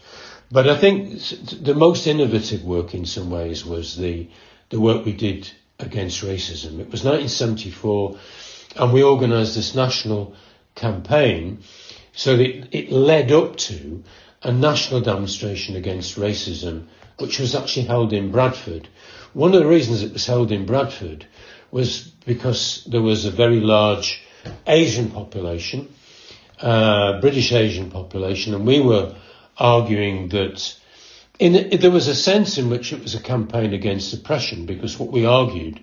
[0.50, 1.20] But I think
[1.62, 4.28] the most innovative work in some ways was the
[4.70, 6.80] the work we did against racism.
[6.80, 8.18] It was 1974,
[8.76, 10.34] and we organised this national
[10.74, 11.62] campaign
[12.12, 14.02] so that it led up to
[14.42, 16.86] a national demonstration against racism,
[17.18, 18.88] which was actually held in Bradford.
[19.32, 21.26] One of the reasons it was held in Bradford
[21.70, 24.22] was because there was a very large
[24.66, 25.92] Asian population,
[26.60, 29.14] uh, British Asian population, and we were
[29.58, 30.74] arguing that
[31.38, 35.12] in, there was a sense in which it was a campaign against oppression because what
[35.12, 35.80] we argued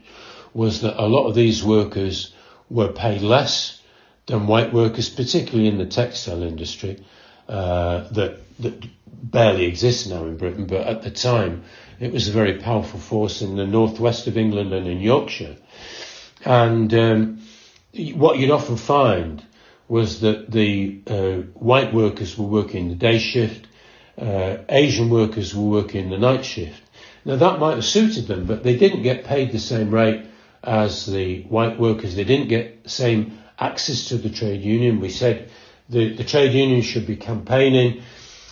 [0.54, 2.34] was that a lot of these workers
[2.70, 3.80] were paid less
[4.26, 7.04] than white workers, particularly in the textile industry,
[7.47, 8.86] uh, that, that
[9.23, 11.63] barely exists now in Britain, but at the time
[11.99, 15.56] it was a very powerful force in the northwest of England and in Yorkshire.
[16.45, 17.41] And um,
[18.13, 19.43] what you'd often find
[19.88, 23.67] was that the uh, white workers were working the day shift,
[24.17, 26.82] uh, Asian workers were working the night shift.
[27.25, 30.25] Now that might have suited them, but they didn't get paid the same rate
[30.63, 32.15] as the white workers.
[32.15, 34.99] They didn't get the same access to the trade union.
[34.99, 35.49] We said
[35.93, 38.01] the, the trade union should be campaigning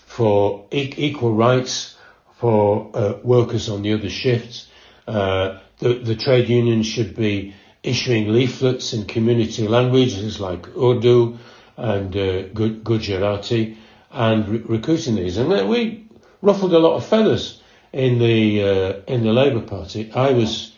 [0.05, 1.97] for e- equal rights
[2.37, 4.67] for uh, workers on the other shifts.
[5.07, 11.37] Uh, the, the trade union should be issuing leaflets in community languages like Urdu
[11.77, 13.77] and uh, Gujarati
[14.11, 15.37] and re- recruiting these.
[15.37, 16.07] And we
[16.41, 17.61] ruffled a lot of feathers
[17.93, 20.11] in the uh, in the Labour Party.
[20.13, 20.71] I was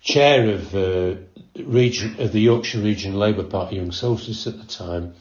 [0.00, 1.14] chair of uh,
[1.56, 5.14] region of the Yorkshire Region Labour Party Young Socialists at the time,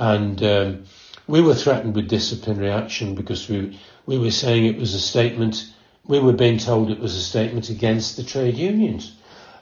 [0.00, 0.84] and um,
[1.26, 5.70] we were threatened with disciplinary action because we we were saying it was a statement.
[6.06, 9.14] We were being told it was a statement against the trade unions.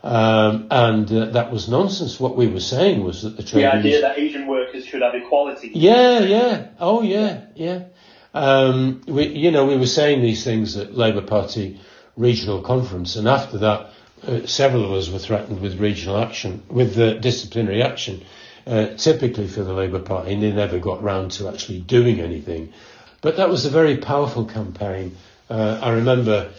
[0.05, 2.21] Um, and uh, that was nonsense.
[2.21, 5.03] What we were saying was that the trade the idea unions, that Asian workers should
[5.03, 5.73] have equality.
[5.75, 7.87] Yeah, yeah, oh yeah, yeah.
[8.33, 11.81] Um, we, you know, we were saying these things at Labour Party
[12.17, 13.91] regional conference, and after that,
[14.27, 18.25] uh, several of us were threatened with regional action, with uh, disciplinary action,
[18.69, 22.73] uh, typically for the Labour Party, and they never got round to actually doing anything.
[23.23, 25.17] But that was a very powerful campaign.
[25.49, 26.51] Uh, I remember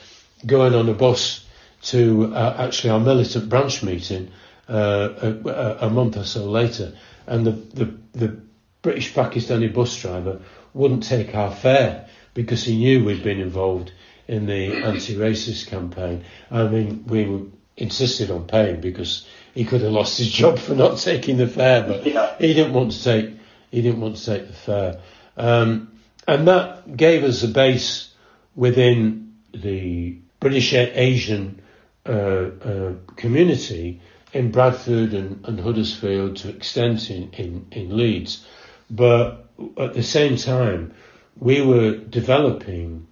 [0.45, 1.45] going on a bus
[1.83, 4.31] to uh, actually our militant branch meeting
[4.67, 6.93] uh, a, a, month or so later,
[7.27, 8.41] and the, the, the
[8.81, 10.41] British Pakistani bus driver
[10.73, 13.91] wouldn't take our fare because he knew we'd been involved
[14.27, 16.23] in the anti-racist campaign.
[16.51, 19.25] I mean, we insisted on paying because
[19.59, 22.33] he could have lost his job for not taking the fare, but yeah.
[22.37, 23.35] he didn't want to take
[23.71, 25.01] he didn't want to take the fare,
[25.35, 28.13] um, and that gave us a base
[28.55, 31.61] within the British Asian
[32.05, 33.99] uh, uh, community
[34.31, 38.45] in Bradford and, and, Huddersfield to extent in, in, in Leeds.
[38.89, 39.45] But
[39.77, 40.93] at the same time,
[41.37, 43.07] we were developing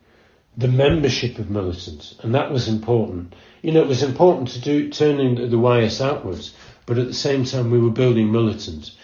[0.55, 3.33] the membership of militants, and that was important.
[3.67, 6.53] You know, it was important to do turning the, the outwards,
[6.85, 8.95] but at the same time, we were building militants.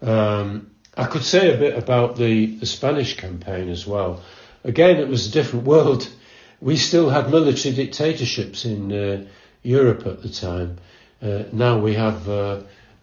[0.00, 4.22] Um, I could say a bit about the, the Spanish campaign as well.
[4.64, 6.08] Again, it was a different world
[6.62, 9.26] we still had military dictatorships in uh,
[9.62, 10.78] Europe at the time.
[11.20, 12.62] Uh, now we have uh,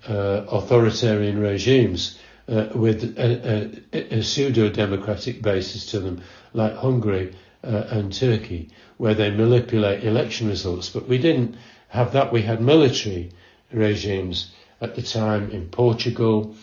[0.10, 6.24] uh authoritarian regimes uh, with a, a, a pseudo-democratic basis to them,
[6.54, 10.90] like Hungary uh, and Turkey, where they manipulate election results.
[10.90, 11.56] But we didn't
[11.90, 12.32] have that.
[12.32, 13.32] We had military
[13.72, 16.56] regimes at the time in Portugal,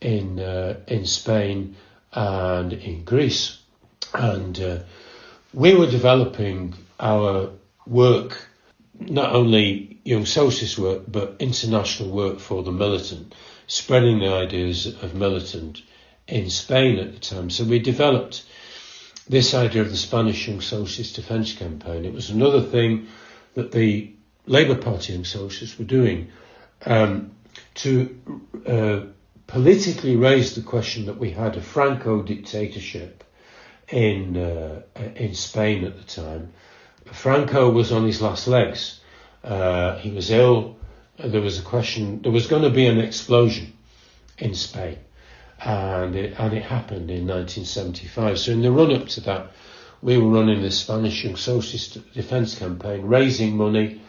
[0.00, 0.38] in
[0.86, 1.76] in Spain,
[2.12, 3.58] and in Greece,
[4.12, 4.84] and
[5.54, 7.50] we were developing our
[7.86, 8.46] work,
[8.98, 13.34] not only young socialist work, but international work for the militant,
[13.66, 15.80] spreading the ideas of militant
[16.28, 17.50] in Spain at the time.
[17.50, 18.44] So we developed
[19.28, 22.04] this idea of the Spanish Young Socialist Defence Campaign.
[22.04, 23.08] It was another thing
[23.54, 24.12] that the
[24.46, 26.30] Labour Party Young Socialists were doing
[26.84, 27.32] um,
[27.74, 28.20] to
[28.66, 29.00] uh,
[29.46, 33.24] politically raise the question that we had a Franco dictatorship
[33.88, 34.82] in uh,
[35.14, 36.52] in Spain at the time.
[37.06, 39.00] Franco was on his last legs.
[39.44, 40.76] Uh, he was ill.
[41.18, 42.22] There was a question.
[42.22, 43.72] There was going to be an explosion
[44.38, 44.98] in Spain,
[45.64, 48.38] and it, and it happened in 1975.
[48.38, 49.52] So in the run up to that,
[50.02, 54.00] we were running the Spanish Young Socialist Defence Campaign, raising money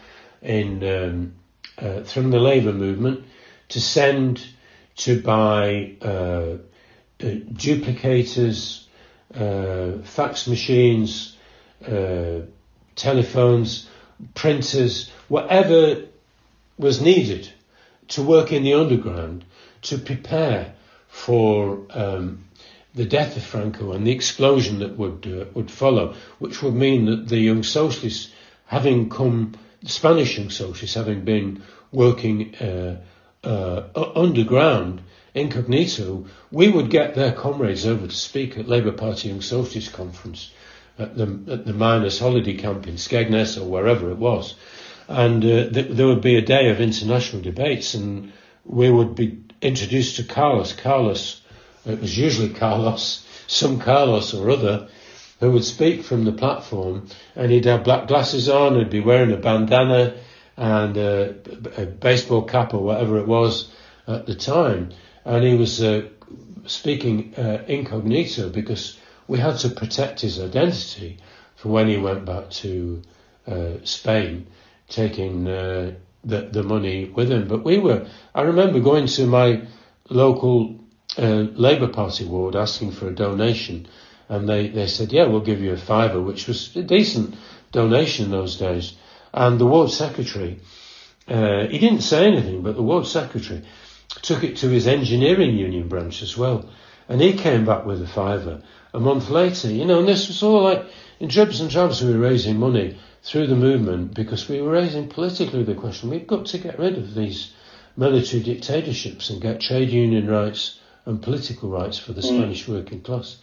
[0.42, 1.34] in um,
[1.78, 3.24] uh, from the Labour movement
[3.68, 4.44] to send
[4.96, 6.56] to buy uh, uh,
[7.20, 8.84] duplicators,
[9.34, 11.36] uh, fax machines,
[11.86, 12.40] uh,
[12.96, 13.88] telephones,
[14.34, 16.04] printers, whatever
[16.78, 17.50] was needed
[18.08, 19.44] to work in the underground
[19.82, 20.74] to prepare
[21.18, 22.44] for um,
[22.94, 27.06] the death of Franco and the explosion that would uh, would follow, which would mean
[27.06, 28.32] that the young socialists,
[28.66, 31.62] having come, the Spanish young socialists, having been
[31.92, 33.00] working uh,
[33.44, 35.02] uh, underground,
[35.34, 40.50] incognito, we would get their comrades over to speak at Labour Party Young Socialist Conference
[40.98, 44.54] at the, at the miners' holiday camp in Skegness or wherever it was.
[45.08, 48.32] And uh, th- there would be a day of international debates, and
[48.64, 50.72] we would be introduced to Carlos.
[50.72, 51.40] Carlos,
[51.86, 54.88] it was usually Carlos, some Carlos or other,
[55.40, 57.06] who would speak from the platform,
[57.36, 60.14] and he'd have black glasses on, he'd be wearing a bandana
[60.56, 61.34] and a,
[61.76, 63.70] a baseball cap or whatever it was
[64.08, 64.90] at the time,
[65.24, 66.02] and he was uh,
[66.66, 68.98] speaking uh, incognito because
[69.28, 71.18] we had to protect his identity
[71.54, 73.02] for when he went back to
[73.46, 74.46] uh, Spain,
[74.88, 75.94] taking uh,
[76.28, 77.48] the the money with him.
[77.48, 79.62] But we were, I remember going to my
[80.08, 80.78] local
[81.16, 83.88] uh, Labour Party ward asking for a donation,
[84.28, 87.34] and they, they said, yeah, we'll give you a fiver, which was a decent
[87.72, 88.94] donation in those days.
[89.32, 90.60] And the ward secretary,
[91.26, 93.64] uh, he didn't say anything, but the ward secretary
[94.22, 96.68] took it to his engineering union branch as well.
[97.08, 98.62] And he came back with a fiver
[98.92, 100.84] a month later, you know, and this was all like
[101.20, 105.08] in dribs and drabs we were raising money through the movement because we were raising
[105.08, 107.52] politically the question we've got to get rid of these
[107.96, 112.24] military dictatorships and get trade union rights and political rights for the mm.
[112.28, 113.38] Spanish working class.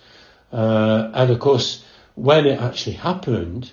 [0.52, 1.84] Uh, and of course,
[2.16, 3.70] when it actually happened,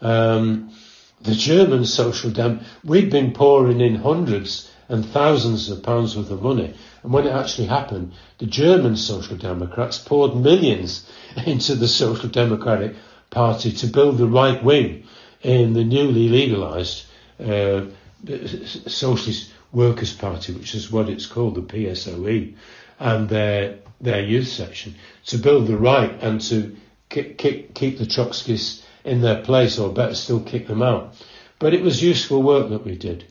[0.00, 0.74] um,
[1.20, 6.42] the German social dem we'd been pouring in hundreds and thousands of pounds worth of
[6.42, 6.74] money.
[7.02, 11.08] And when it actually happened, the German Social Democrats poured millions
[11.46, 12.96] into the Social Democratic
[13.30, 15.04] Party to build the right wing
[15.44, 17.04] in the newly legalised
[17.38, 17.82] uh,
[18.86, 22.54] Socialist Workers' Party, which is what it's called, the PSOE,
[22.98, 24.94] and their their youth section,
[25.26, 26.76] to build the right and to
[27.08, 31.14] keep, keep, keep the Trotskyists in their place, or better still, kick them out.
[31.58, 33.24] But it was useful work that we did.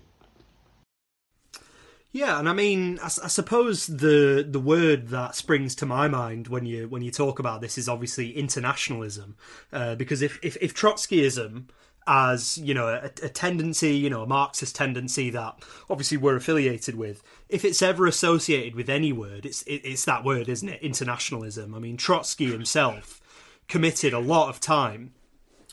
[2.11, 6.47] Yeah, and I mean, I, I, suppose the the word that springs to my mind
[6.47, 9.35] when you when you talk about this is obviously internationalism,
[9.71, 11.65] uh, because if, if if Trotskyism
[12.07, 15.55] as you know a, a, tendency, you know, a Marxist tendency that
[15.89, 20.23] obviously we're affiliated with, if it's ever associated with any word, it's it, it's that
[20.23, 20.81] word, isn't it?
[20.81, 21.73] Internationalism.
[21.73, 23.21] I mean, Trotsky himself
[23.67, 25.13] committed a lot of time,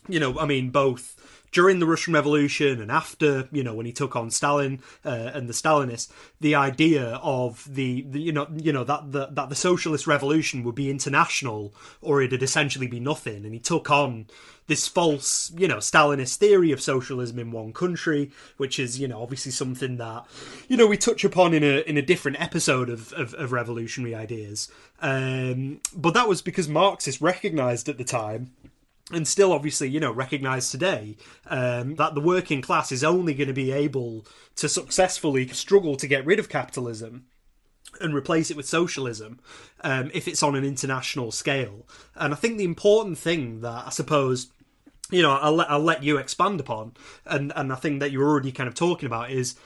[0.09, 1.20] you know, I mean, both
[1.53, 5.49] during the Russian Revolution and after, you know, when he took on Stalin uh, and
[5.49, 6.09] the Stalinists,
[6.41, 10.63] the idea of the, the, you know, you know that the, that the socialist revolution
[10.65, 14.27] would be international or it'd essentially be nothing, and he took on
[14.67, 19.21] this false, you know, Stalinist theory of socialism in one country, which is, you know,
[19.21, 20.25] obviously something that,
[20.69, 24.15] you know, we touch upon in a in a different episode of of, of revolutionary
[24.15, 24.71] ideas.
[25.03, 28.53] Um, but that was because Marxists recognised at the time
[29.13, 33.49] and still obviously you know recognized today um, that the working class is only going
[33.49, 37.27] to be able to successfully struggle to get rid of capitalism
[38.01, 39.41] and replace it with socialism
[39.83, 41.87] um, if it's on an international scale.
[42.15, 44.51] And i think the important thing that i suppose
[45.11, 46.93] you know i'll let, I'll let you expand upon
[47.27, 49.57] and, and i think that you're already kind of talking about is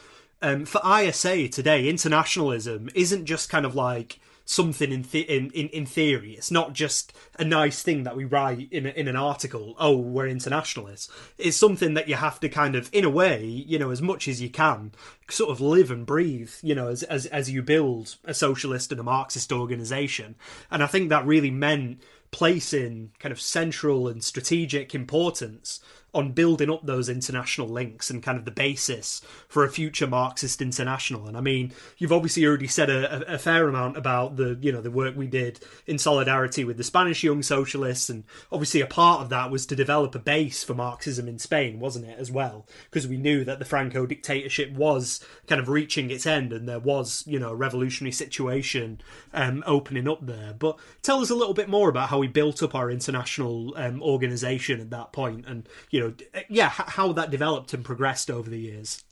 [0.42, 5.68] um, for isa today internationalism isn't just kind of like something in, th- in, in
[5.68, 6.32] in theory.
[6.32, 9.74] It's not just a nice thing that we write in a, in an article.
[9.78, 11.08] Oh, we're internationalists.
[11.38, 14.28] It's something that you have to kind of, in a way, you know, as much
[14.28, 14.92] as you can,
[15.30, 16.52] sort of live and breathe.
[16.62, 20.34] You know, as as as you build a socialist and a Marxist organization.
[20.70, 25.80] And I think that really meant placing kind of central and strategic importance
[26.14, 30.62] on building up those international links and kind of the basis for a future Marxist
[30.62, 31.26] international.
[31.26, 34.80] And I mean, you've obviously already said a, a, fair amount about the you know
[34.80, 39.22] the work we did in solidarity with the Spanish Young Socialists, and obviously a part
[39.22, 42.66] of that was to develop a base for Marxism in Spain, wasn't it as well?
[42.90, 46.78] Because we knew that the Franco dictatorship was kind of reaching its end, and there
[46.78, 49.00] was you know a revolutionary situation
[49.32, 50.54] um, opening up there.
[50.56, 54.02] But tell us a little bit more about how we built up our international um,
[54.02, 56.14] organization at that point, and you know know,
[56.48, 59.02] yeah, how that developed and progressed over the years.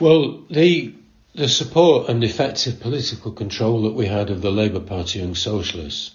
[0.00, 0.94] Well, the
[1.34, 6.14] the support and effective political control that we had of the Labour Party Young Socialists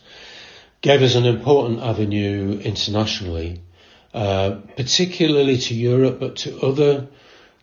[0.82, 3.62] gave us an important avenue internationally,
[4.14, 7.08] uh, particularly to Europe, but to other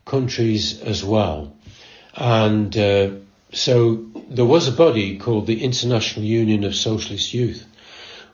[0.05, 1.55] countries as well.
[2.17, 3.11] And uh,
[3.53, 7.65] so there was a body called the International Union of Socialist Youth,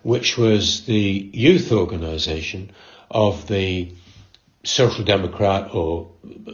[0.02, 2.70] which was the youth organisation
[3.10, 3.92] of the
[4.62, 6.10] Social Democrat or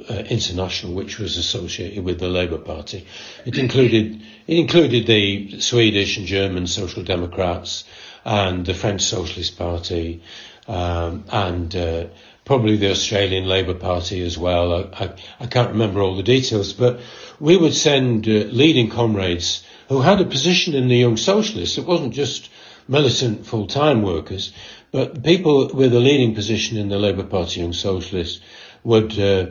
[0.09, 3.04] uh, International, which was associated with the Labour Party.
[3.44, 7.84] It included it included the Swedish and German Social Democrats
[8.24, 10.22] and the French Socialist Party
[10.68, 12.07] um, and uh,
[12.44, 14.72] probably the Australian Labour Party as well.
[14.72, 17.00] I, I, I, can't remember all the details, but
[17.40, 21.78] we would send uh, leading comrades who had a position in the Young Socialists.
[21.78, 22.50] It wasn't just
[22.88, 24.52] militant full-time workers,
[24.93, 28.41] but people with a leading position in the Labour Party and Socialists
[28.84, 29.47] would uh,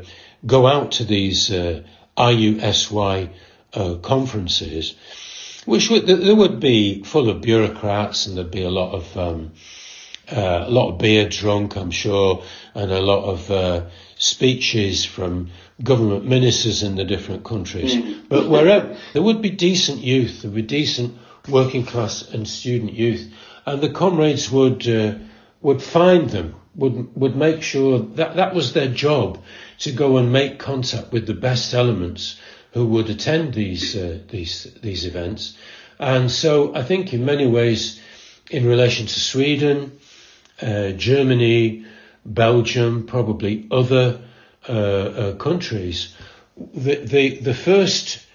[0.46, 1.84] go out to these uh,
[2.18, 3.30] IUSY
[3.74, 4.96] uh, conferences,
[5.66, 9.52] which would, they would be full of bureaucrats and there'd be a lot of um,
[10.32, 13.86] uh, a lot of beer drunk, I'm sure, and a lot of uh,
[14.18, 15.52] speeches from
[15.84, 17.94] government ministers in the different countries.
[17.94, 18.28] Mm.
[18.28, 21.18] But wherever there would be decent youth, there would be decent
[21.48, 23.32] working class and student youth,
[23.66, 25.16] and the comrades would uh,
[25.62, 29.42] would find them, would would make sure that that was their job
[29.80, 32.40] to go and make contact with the best elements
[32.74, 35.58] who would attend these uh, these these events,
[36.00, 38.00] and so I think in many ways,
[38.52, 40.00] in relation to Sweden,
[40.62, 41.86] uh, Germany,
[42.26, 44.22] Belgium, probably other
[44.68, 46.16] uh, uh, countries,
[46.58, 48.26] the, the the first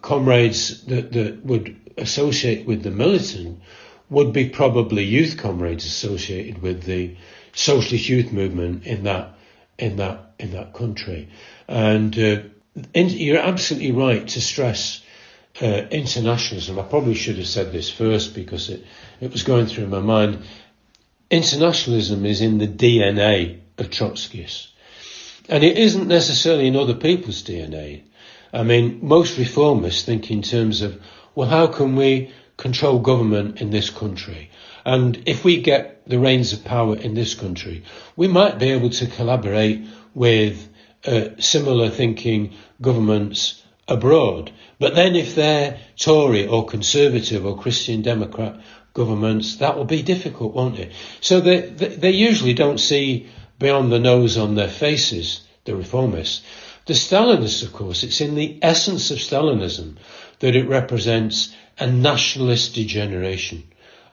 [0.00, 3.60] comrades that, that would associate with the militant
[4.12, 7.16] would be probably youth comrades associated with the
[7.54, 9.34] socialist youth movement in that
[9.78, 11.28] in that in that country.
[11.66, 12.42] And uh,
[12.94, 15.02] in, you're absolutely right to stress
[15.60, 16.78] uh, internationalism.
[16.78, 18.84] I probably should have said this first because it,
[19.20, 20.42] it was going through my mind.
[21.30, 24.68] Internationalism is in the DNA of Trotskyists.
[25.48, 28.02] And it isn't necessarily in other people's DNA.
[28.52, 31.00] I mean, most reformists think in terms of,
[31.34, 32.32] well, how can we
[32.62, 34.50] control government in this country?
[34.84, 37.82] And if we get the reins of power in this country,
[38.16, 39.84] we might be able to collaborate
[40.14, 40.68] with
[41.04, 44.52] uh, similar thinking governments abroad.
[44.78, 48.60] But then if they're Tory or Conservative or Christian Democrat
[48.94, 50.92] governments, that will be difficult, won't it?
[51.20, 56.42] So they, they, they usually don't see beyond the nose on their faces, the reformists.
[56.86, 59.96] The Stalinists, of course, it's in the essence of Stalinism
[60.40, 63.64] that it represents a nationalist degeneration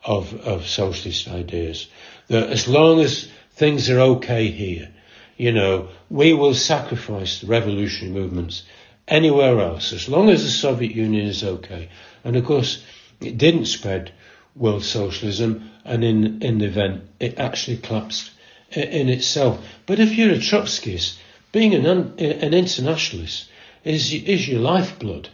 [0.03, 1.87] of, of socialist ideas.
[2.27, 4.89] That as long as things are okay here,
[5.37, 8.63] you know, we will sacrifice the revolutionary movements
[9.07, 11.89] anywhere else, as long as the Soviet Union is okay.
[12.23, 12.83] And of course,
[13.21, 14.11] it didn't spread
[14.55, 18.31] world socialism, and in, in the event, it actually collapsed
[18.71, 19.65] in itself.
[19.85, 21.17] But if you're a Trotskyist,
[21.51, 23.49] being an, an internationalist
[23.83, 25.29] is, is your lifeblood.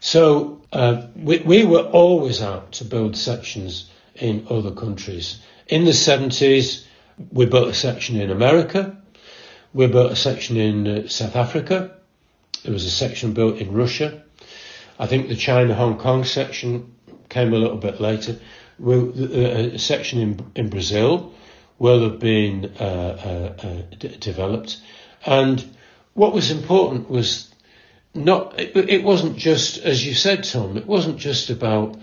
[0.00, 5.40] So uh, we, we were always out to build sections in other countries.
[5.68, 6.84] In the 70s,
[7.30, 8.96] we built a section in America.
[9.74, 11.96] We built a section in uh, South Africa.
[12.62, 14.22] There was a section built in Russia.
[14.98, 16.94] I think the China Hong Kong section
[17.28, 18.38] came a little bit later.
[18.78, 21.34] We, uh, a section in, in Brazil
[21.78, 22.62] will have been
[23.98, 24.80] d- developed.
[25.26, 25.64] And
[26.14, 27.51] what was important was
[28.14, 31.96] not, it, it, wasn't just, as you said, Tom, it wasn't just about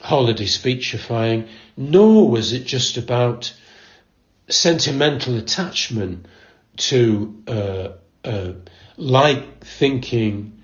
[0.00, 3.52] holiday speechifying, nor was it just about
[4.48, 6.26] sentimental attachment
[6.76, 7.88] to uh,
[8.24, 8.52] uh,
[8.96, 10.62] like thinking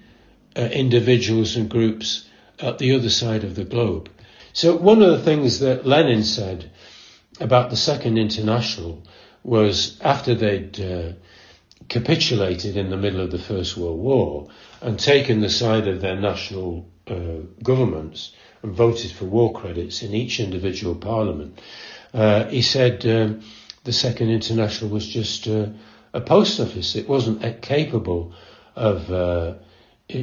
[0.56, 2.28] uh, individuals and groups
[2.60, 4.08] at the other side of the globe.
[4.52, 6.70] So, one of the things that Lenin said
[7.40, 9.02] about the Second International
[9.42, 11.12] was after they'd uh,
[11.92, 14.48] capitulated in the middle of the First World War
[14.80, 18.32] and taken the side of their national uh, governments
[18.62, 21.60] and voted for war credits in each individual parliament,
[22.14, 23.42] uh, he said um,
[23.84, 25.66] the Second International was just uh,
[26.14, 26.96] a post office.
[26.96, 28.32] It wasn't capable
[28.74, 29.54] of uh,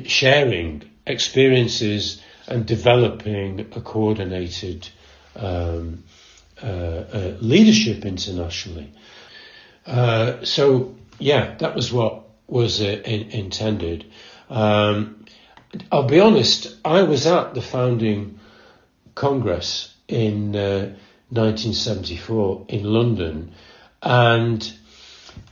[0.06, 4.90] sharing experiences and developing a coordinated
[5.36, 6.04] um,
[6.64, 8.92] uh, uh, leadership internationally.
[10.44, 14.06] So yeah, that was what was in, intended.
[14.50, 15.26] Um,
[15.92, 18.40] I'll be honest, I was at the founding
[19.14, 23.52] Congress in 1974 in London,
[24.02, 24.74] and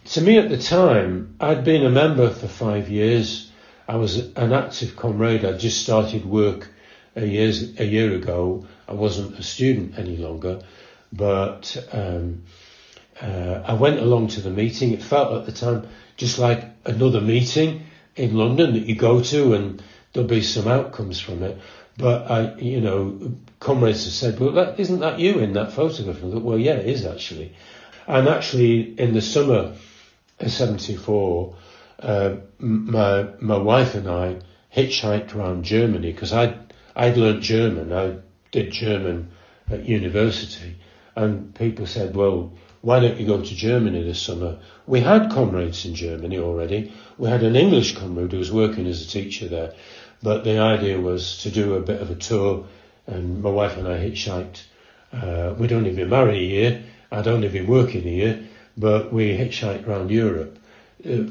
[0.06, 3.52] to me at the time, I'd been a member for five years.
[3.88, 5.46] I was an active comrade.
[5.46, 6.68] I'd just started work
[7.16, 8.66] a years a year ago.
[8.88, 10.62] I wasn't a student any longer,
[11.12, 12.44] but um,
[13.22, 14.92] uh, I went along to the meeting.
[14.92, 19.54] It felt at the time just like another meeting in London that you go to,
[19.54, 19.82] and
[20.14, 21.60] there'll be some outcomes from it.
[21.98, 26.22] But I, you know, comrades have said, "Well, that, isn't that you in that photograph?"
[26.22, 27.56] And I thought, "Well, yeah, it is actually."
[28.08, 29.76] And actually, in the summer
[30.40, 31.56] of 74,
[32.00, 34.38] uh, my, my wife and I
[34.74, 37.92] hitchhiked around Germany because I'd, I'd learnt German.
[37.92, 38.18] I
[38.52, 39.32] did German
[39.70, 40.78] at university.
[41.16, 44.60] And people said, well, why don't you go to Germany this summer?
[44.86, 46.94] We had comrades in Germany already.
[47.18, 49.74] We had an English comrade who was working as a teacher there.
[50.22, 52.66] But the idea was to do a bit of a tour,
[53.06, 54.64] and my wife and I hitchhiked.
[55.14, 58.44] Uh, we'd only been married a year, I'd only been working a year,
[58.76, 60.58] but we hitchhiked around Europe.
[61.06, 61.24] Uh,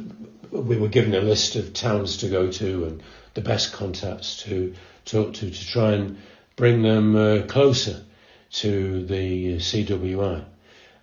[0.51, 3.03] we were given a list of towns to go to and
[3.35, 4.75] the best contacts to
[5.05, 6.19] talk to to try and
[6.57, 8.03] bring them uh, closer
[8.51, 10.45] to the CWI.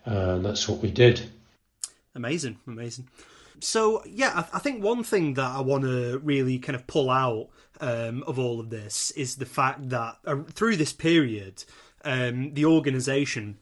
[0.06, 1.30] And that's what we did.
[2.16, 3.08] Amazing, amazing.
[3.60, 7.10] So, yeah, I, I think one thing that I want to really kind of pull
[7.10, 7.50] out
[7.80, 11.64] um, of all of this is the fact that uh, through this period,
[12.04, 13.58] um, the organisation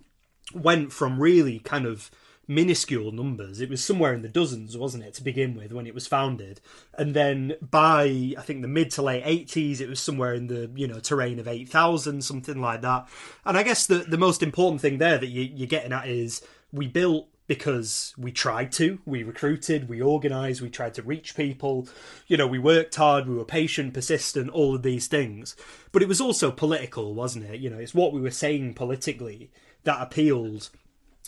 [0.54, 2.12] went from really kind of
[2.48, 3.62] minuscule numbers.
[3.62, 6.62] It was somewhere in the dozens, wasn't it, to begin with when it was founded,
[6.94, 10.70] and then by I think the mid to late eighties, it was somewhere in the
[10.76, 13.08] you know terrain of eight thousand, something like that.
[13.46, 16.42] And I guess the the most important thing there that you, you're getting at is
[16.72, 19.00] we built because we tried to.
[19.06, 21.86] We recruited, we organised, we tried to reach people.
[22.28, 25.58] You know, we worked hard, we were patient, persistent, all of these things.
[25.92, 27.60] But it was also political, wasn't it?
[27.60, 29.52] You know, it's what we were saying politically
[29.84, 30.70] that appealed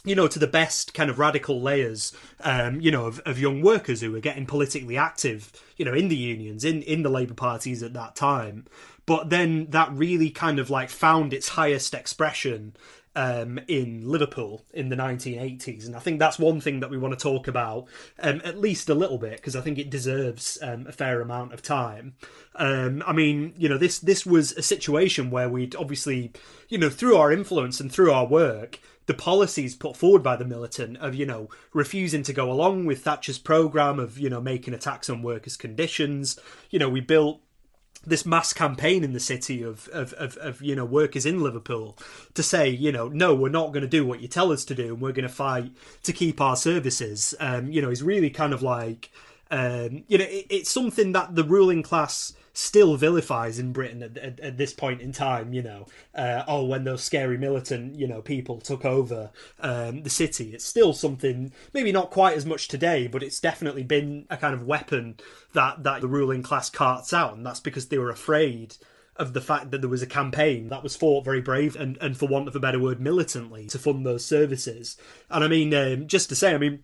[0.06, 3.62] you know, to the best kind of radical layers, um, you know, of, of young
[3.62, 7.34] workers who were getting politically active, you know, in the unions, in, in the Labour
[7.34, 8.66] parties at that time.
[9.06, 12.76] But then that really kind of like found its highest expression
[13.16, 17.18] um, in Liverpool in the 1980s, and I think that's one thing that we want
[17.18, 17.86] to talk about
[18.20, 21.54] um, at least a little bit because I think it deserves um, a fair amount
[21.54, 22.16] of time.
[22.56, 26.32] Um, I mean, you know, this this was a situation where we'd obviously,
[26.70, 30.46] you know, through our influence and through our work, the policies put forward by the
[30.46, 34.74] militant of you know refusing to go along with Thatcher's program of you know making
[34.74, 36.40] attacks on workers' conditions.
[36.70, 37.42] You know, we built
[38.06, 41.98] this mass campaign in the city of, of, of, of, you know workers in Liverpool
[42.34, 44.76] to say you know no we're not going to do what you tell us to
[44.76, 45.72] do and we're going to fight
[46.04, 49.10] to keep our services um, you know is really kind of like
[49.52, 54.18] um, you know it, it's something that the ruling class still vilifies in Britain at,
[54.18, 55.54] at, at this point in time.
[55.54, 55.86] You know,
[56.16, 60.66] uh, oh, when those scary militant, you know, people took over um, the city, it's
[60.66, 61.52] still something.
[61.74, 65.18] Maybe not quite as much today, but it's definitely been a kind of weapon
[65.54, 68.76] that that the ruling class carts out, and that's because they were afraid
[69.16, 72.18] of the fact that there was a campaign that was fought very brave and, and
[72.18, 74.98] for want of a better word, militantly to fund those services.
[75.30, 76.84] And I mean, um, just to say, I mean,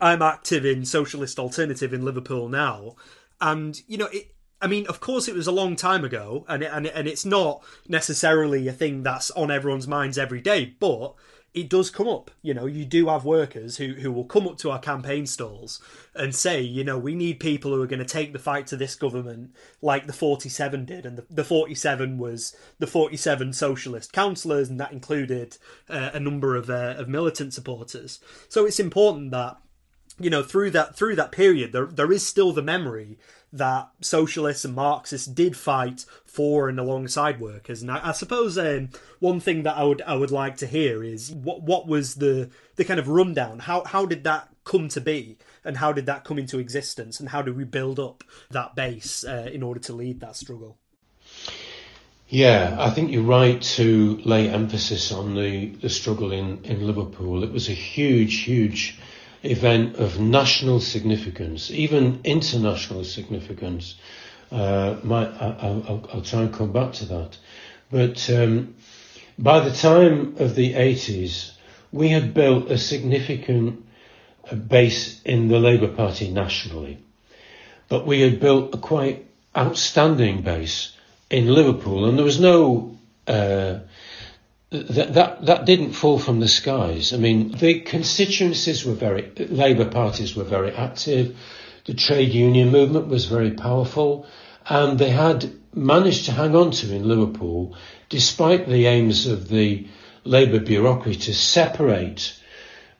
[0.00, 2.96] I'm active in Socialist Alternative in Liverpool now,
[3.40, 6.62] and you know, it, I mean, of course, it was a long time ago, and
[6.62, 11.14] it, and and it's not necessarily a thing that's on everyone's minds every day, but
[11.54, 12.30] it does come up.
[12.42, 15.80] You know, you do have workers who who will come up to our campaign stalls
[16.14, 18.76] and say, you know, we need people who are going to take the fight to
[18.76, 24.68] this government, like the 47 did, and the, the 47 was the 47 socialist councillors,
[24.68, 25.56] and that included
[25.88, 28.20] uh, a number of uh, of militant supporters.
[28.48, 29.56] So it's important that
[30.18, 33.18] you know through that through that period there there is still the memory
[33.52, 37.82] that socialists and Marxists did fight for and alongside workers.
[37.82, 38.90] And I, I suppose um,
[39.20, 42.50] one thing that I would I would like to hear is what what was the
[42.76, 43.60] the kind of rundown?
[43.60, 47.30] How how did that come to be, and how did that come into existence, and
[47.30, 50.76] how did we build up that base uh, in order to lead that struggle?
[52.28, 57.42] Yeah, I think you're right to lay emphasis on the, the struggle in, in Liverpool.
[57.42, 58.98] It was a huge, huge
[59.42, 63.94] event of national significance, even international significance.
[64.50, 67.36] Uh, my, I, will I'll try and come back to that.
[67.90, 68.74] But um,
[69.38, 71.52] by the time of the 80s,
[71.92, 73.84] we had built a significant
[74.50, 76.98] uh, base in the Labour Party nationally.
[77.88, 79.26] But we had built a quite
[79.56, 80.92] outstanding base
[81.30, 83.80] in Liverpool, and there was no uh,
[84.70, 87.12] that, that that didn't fall from the skies.
[87.12, 91.36] I mean, the constituencies were very Labour parties were very active.
[91.86, 94.26] The trade union movement was very powerful,
[94.68, 97.74] and they had managed to hang on to in Liverpool,
[98.10, 99.86] despite the aims of the
[100.24, 102.38] Labour bureaucracy to separate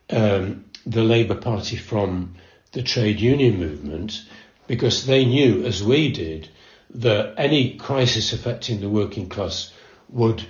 [0.09, 2.37] um, the Labour Party from
[2.73, 4.25] the trade union movement,
[4.67, 6.49] because they knew, as we did,
[6.95, 9.71] that any crisis affecting the working class
[10.09, 10.47] would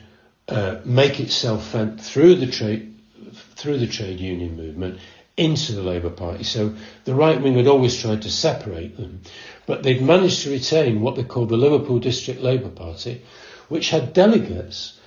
[0.49, 2.95] uh, make itself felt through the trade
[3.57, 4.99] through the trade union movement
[5.37, 6.43] into the Labour Party.
[6.43, 6.75] So
[7.05, 9.23] the right wing had always tried to separate them,
[9.67, 13.23] but they'd managed to retain what they called the Liverpool District Labour Party,
[13.69, 14.99] which had delegates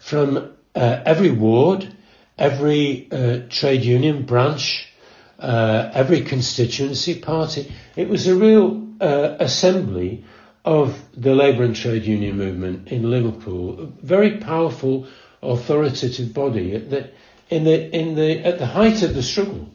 [0.00, 1.94] from uh, every ward,
[2.36, 4.92] every uh, trade union branch,
[5.38, 7.72] uh, every constituency party.
[7.96, 10.24] It was a real uh, assembly
[10.64, 13.80] of the labour and trade union movement in Liverpool.
[13.80, 15.06] A very powerful,
[15.42, 16.74] authoritative body.
[16.74, 17.10] At the,
[17.48, 19.68] in the, in the, at the height of the struggle,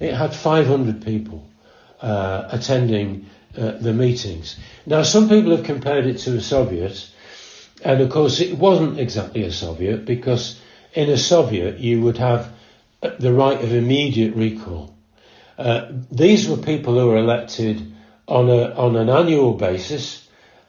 [0.00, 1.46] it had 500 people
[2.00, 3.26] uh, attending
[3.56, 4.58] uh, the meetings.
[4.86, 7.08] Now, some people have compared it to a Soviet,
[7.84, 10.60] and of course, it wasn't exactly a Soviet because
[10.94, 12.52] in a Soviet you would have
[13.00, 14.94] the right of immediate recall.
[15.58, 17.92] Uh, these were people who were elected
[18.26, 20.21] on a on an annual basis.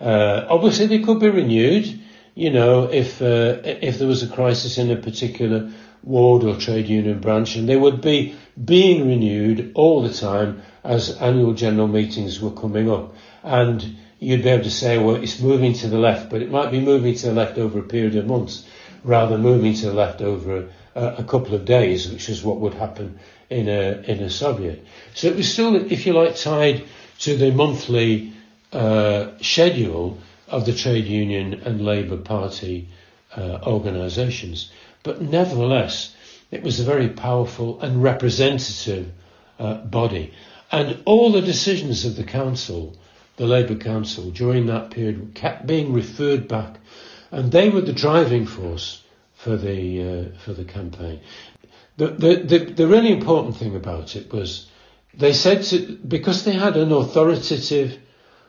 [0.03, 2.01] Uh, obviously, they could be renewed.
[2.35, 5.71] You know, if uh, if there was a crisis in a particular
[6.03, 11.15] ward or trade union branch, and they would be being renewed all the time as
[11.21, 13.15] annual general meetings were coming up.
[13.43, 16.71] And you'd be able to say, well, it's moving to the left, but it might
[16.71, 18.67] be moving to the left over a period of months
[19.03, 22.59] rather than moving to the left over a, a couple of days, which is what
[22.59, 24.85] would happen in a, in a Soviet.
[25.13, 26.83] So it was still, if you like, tied
[27.19, 28.32] to the monthly
[28.73, 30.17] uh, schedule
[30.47, 32.87] of the trade union and Labour Party
[33.35, 34.71] uh, organisations.
[35.03, 36.15] But nevertheless,
[36.51, 39.11] it was a very powerful and representative
[39.59, 40.33] uh, body.
[40.71, 42.95] And all the decisions of the council,
[43.37, 46.77] the Labour Council, during that period kept being referred back.
[47.31, 49.03] And they were the driving force
[49.35, 51.19] for the, uh, for the campaign.
[51.97, 54.67] The, the, the, the really important thing about it was
[55.13, 57.99] they said to, because they had an authoritative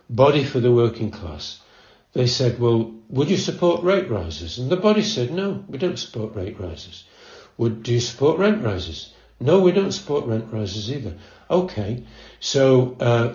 [0.09, 1.61] body for the working class,
[2.13, 4.59] they said, well, would you support rate rises?
[4.59, 7.05] And the body said, no, we don't support rate rises.
[7.57, 9.13] Would, do you support rent rises?
[9.41, 11.15] No, we don't support rent rises either.
[11.51, 12.05] Okay,
[12.41, 13.35] so uh,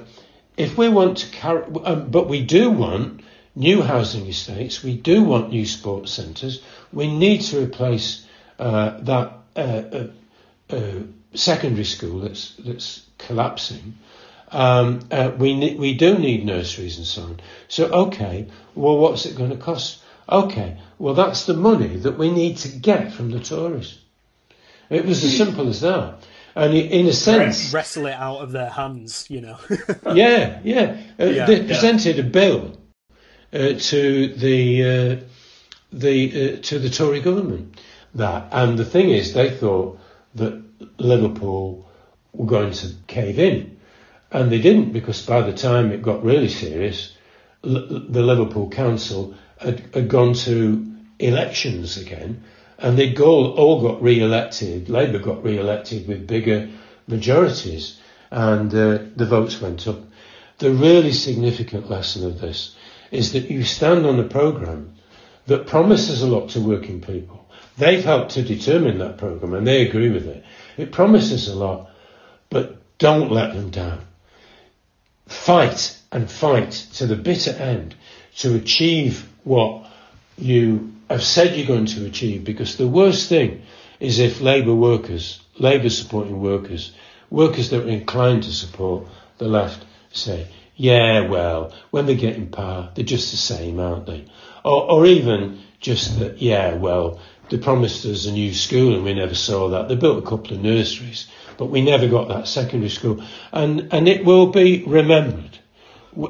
[0.58, 3.22] if we want to carry, um, but we do want
[3.56, 6.62] new housing estates, we do want new sports centres,
[6.92, 8.26] we need to replace
[8.58, 10.08] uh, that uh, uh,
[10.70, 10.92] uh
[11.34, 13.96] secondary school that's, that's collapsing.
[14.52, 17.40] Um, uh, we ne- we do need nurseries and so on.
[17.68, 20.02] So okay, well, what's it going to cost?
[20.28, 23.98] Okay, well, that's the money that we need to get from the Tories.
[24.90, 26.24] It was as simple as that.
[26.56, 29.58] And in a sense, wrestle it out of their hands, you know.
[30.14, 30.98] yeah, yeah.
[31.20, 32.24] Uh, yeah they presented yeah.
[32.24, 32.78] a bill
[33.54, 35.24] uh, to the uh,
[35.94, 37.80] the uh, to the Tory government
[38.16, 40.00] that, and the thing is, they thought
[40.36, 40.62] that
[40.98, 41.88] Liverpool
[42.34, 43.79] were going to cave in
[44.32, 47.16] and they didn't because by the time it got really serious,
[47.62, 52.44] the Liverpool Council had, had, gone to elections again
[52.78, 54.88] and they all got re-elected.
[54.88, 56.70] Labour got re-elected with bigger
[57.08, 58.00] majorities
[58.32, 60.00] and uh, the votes went up.
[60.60, 62.76] The really significant lesson of this
[63.12, 64.96] is that you stand on a programme
[65.48, 67.50] that promises a lot to working people.
[67.78, 70.44] They've helped to determine that programme and they agree with it.
[70.78, 71.90] It promises a lot,
[72.50, 74.06] but don't let them down
[75.30, 77.96] fight and fight to the bitter end
[78.38, 79.86] to achieve what
[80.38, 83.62] you have said you're going to achieve because the worst thing
[84.00, 86.94] is if Labour workers, Labour supporting workers,
[87.30, 89.08] workers that are inclined to support
[89.38, 94.06] the left say, yeah, well, when they get in power, they're just the same, aren't
[94.06, 94.26] they?
[94.64, 97.20] Or, or even just that, yeah, well,
[97.50, 99.90] they promised us a new school and we never saw that.
[99.90, 101.28] They built a couple of nurseries
[101.60, 103.22] but we never got that secondary school.
[103.52, 105.60] And, and it will be remembered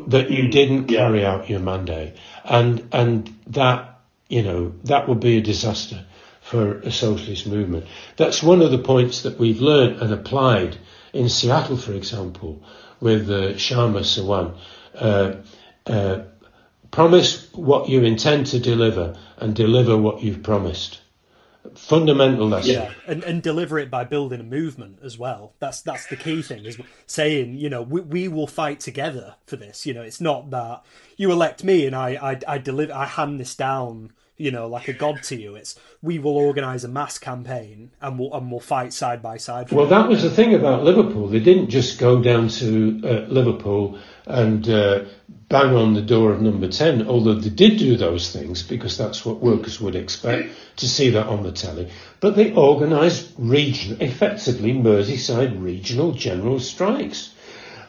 [0.08, 2.16] that you didn't carry out your mandate.
[2.44, 6.04] And, and that, you know, that would be a disaster
[6.42, 7.86] for a socialist movement.
[8.18, 10.80] That's one of the points that we've learned and applied
[11.14, 12.64] in Seattle, for example,
[13.00, 14.58] with uh, Kshama Sawant.
[14.96, 15.36] Uh,
[15.86, 16.24] uh,
[16.90, 21.02] promise what you intend to deliver and deliver what you've promised
[21.76, 22.74] fundamental lesson.
[22.74, 25.54] Yeah, and, and deliver it by building a movement as well.
[25.60, 29.56] That's that's the key thing is saying, you know, we, we will fight together for
[29.56, 29.86] this.
[29.86, 30.84] You know, it's not that
[31.18, 34.88] you elect me and I I, I deliver I hand this down, you know, like
[34.88, 35.56] a god to you.
[35.56, 39.72] It's we will organise a mass campaign and we'll and we'll fight side by side.
[39.72, 41.28] Well, that was the thing about Liverpool.
[41.28, 44.00] They didn't just go down to uh, Liverpool
[44.30, 45.06] and uh,
[45.50, 49.26] bang on the door of number 10, although they did do those things because that's
[49.26, 51.92] what workers would expect to see that on the telly.
[52.20, 57.34] But they organised region, effectively Merseyside regional general strikes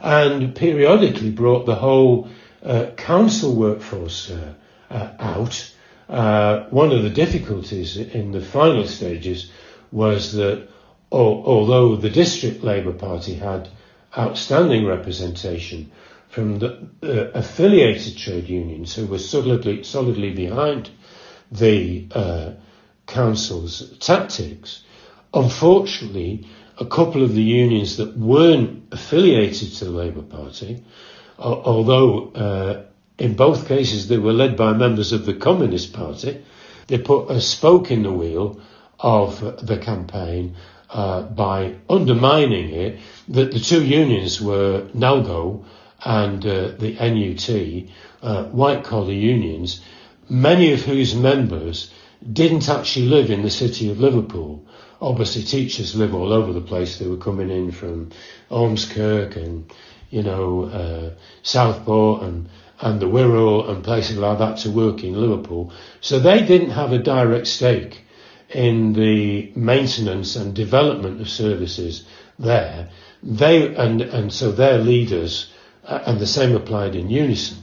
[0.01, 2.29] and periodically brought the whole
[2.65, 4.55] uh, council workforce uh,
[4.91, 5.71] uh, out.
[6.09, 9.51] Uh, one of the difficulties in the final stages
[9.93, 10.67] was that
[11.13, 13.69] although the district Labour Party had
[14.17, 15.91] outstanding representation,
[16.31, 20.91] from the uh, affiliated trade unions who were solidly, solidly behind
[21.53, 22.53] the uh,
[23.07, 24.83] council's tactics,
[25.33, 26.47] Unfortunately,
[26.79, 30.83] a couple of the unions that weren't affiliated to the Labour Party,
[31.39, 32.83] although uh,
[33.19, 36.43] in both cases they were led by members of the Communist Party,
[36.89, 38.61] they put a spoke in the wheel
[38.99, 40.57] of the campaign
[40.91, 45.65] uh, by undermining it that the two unions were NALGO
[46.05, 47.91] and uh, the NUT,
[48.23, 49.81] uh, white collar unions,
[50.29, 51.91] many of whose members
[52.33, 54.67] didn't actually live in the city of Liverpool.
[55.01, 56.99] Obviously, teachers live all over the place.
[56.99, 58.11] They were coming in from
[58.51, 59.73] Ormskirk and,
[60.11, 61.11] you know, uh,
[61.43, 62.49] Southport and,
[62.81, 65.73] and the Wirral and places like that to work in Liverpool.
[66.01, 68.05] So they didn't have a direct stake
[68.51, 72.05] in the maintenance and development of services
[72.39, 72.89] there.
[73.23, 75.53] They and and so their leaders,
[75.85, 77.59] uh, and the same applied in unison,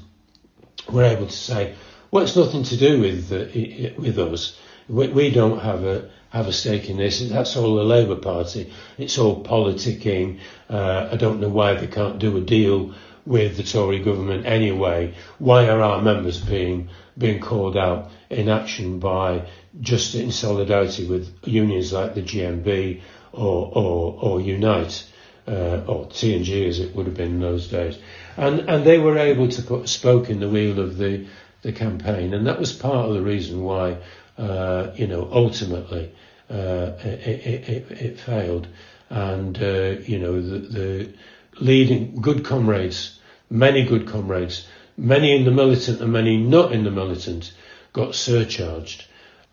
[0.91, 1.76] were able to say,
[2.11, 4.57] "Well, it's nothing to do with uh, with us.
[4.88, 7.20] We, we don't have a have a stake in this.
[7.20, 8.72] That's all the Labour Party.
[8.97, 10.39] It's all politicking.
[10.70, 12.93] Uh, I don't know why they can't do a deal
[13.26, 15.13] with the Tory government anyway.
[15.38, 19.47] Why are our members being being called out in action by
[19.80, 23.01] just in solidarity with unions like the GMB
[23.34, 25.05] or, or, or Unite,
[25.48, 27.98] uh, or T&G as it would have been in those days.
[28.36, 31.28] And, and they were able to put a spoke in the wheel of the,
[31.62, 32.34] the campaign.
[32.34, 33.98] And that was part of the reason why,
[34.38, 36.14] uh, you know, ultimately
[36.50, 38.68] uh, it, it, it, failed.
[39.10, 41.14] And, uh, you know, the, the
[41.60, 43.20] leading good comrades,
[43.50, 44.68] many good comrades,
[44.98, 47.54] many in the militant and many not in the militant,
[47.93, 49.06] got surcharged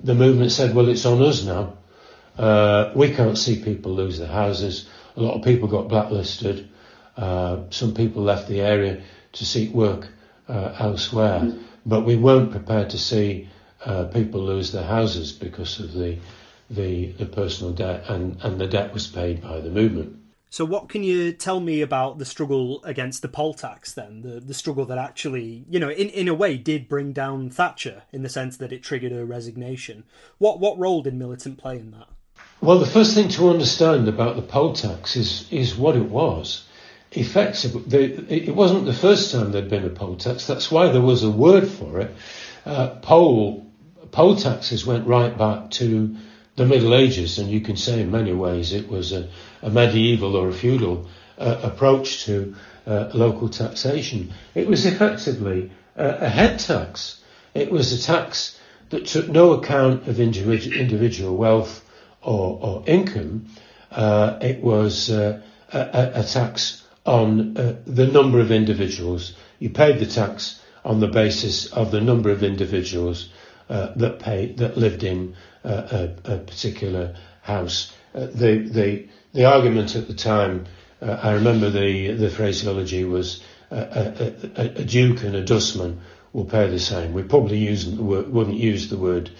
[0.04, 1.74] the movement said, well, it's on us now.
[2.36, 4.88] Uh, we can't see people lose their houses.
[5.16, 6.68] A lot of people got blacklisted.
[7.16, 9.02] Uh, some people left the area
[9.32, 10.08] to seek work
[10.48, 11.40] uh, elsewhere.
[11.40, 11.62] Mm.
[11.86, 13.48] But we weren't prepared to see
[13.84, 16.18] uh, people lose their houses because of the,
[16.70, 20.16] the, the personal debt, and, and the debt was paid by the movement.
[20.48, 24.22] So, what can you tell me about the struggle against the poll tax then?
[24.22, 28.04] The, the struggle that actually, you know, in, in a way did bring down Thatcher
[28.12, 30.04] in the sense that it triggered her resignation.
[30.38, 32.06] What, what role did Militant play in that?
[32.64, 36.64] Well, the first thing to understand about the poll tax is, is what it was.
[37.12, 40.46] Effectively, it wasn't the first time there'd been a poll tax.
[40.46, 42.14] That's why there was a word for it.
[42.64, 43.70] Uh, poll,
[44.12, 46.16] poll taxes went right back to
[46.56, 49.28] the Middle Ages, and you can say in many ways it was a,
[49.60, 51.06] a medieval or a feudal
[51.36, 52.54] uh, approach to
[52.86, 54.32] uh, local taxation.
[54.54, 57.20] It was effectively a, a, head tax.
[57.52, 58.58] It was a tax
[58.88, 61.83] that took no account of individual, individual wealth
[62.24, 63.46] or, or income.
[63.90, 65.40] Uh, it was uh,
[65.72, 69.34] a, a, tax on uh, the number of individuals.
[69.58, 73.28] You paid the tax on the basis of the number of individuals
[73.68, 77.92] uh, that pay that lived in uh, a, a, particular house.
[78.14, 80.66] Uh, the the the argument at the time,
[81.00, 86.00] I remember the the phraseology was a, a, a, duke and a dustman
[86.32, 87.12] will pay the same.
[87.12, 89.30] We probably use wouldn't use the word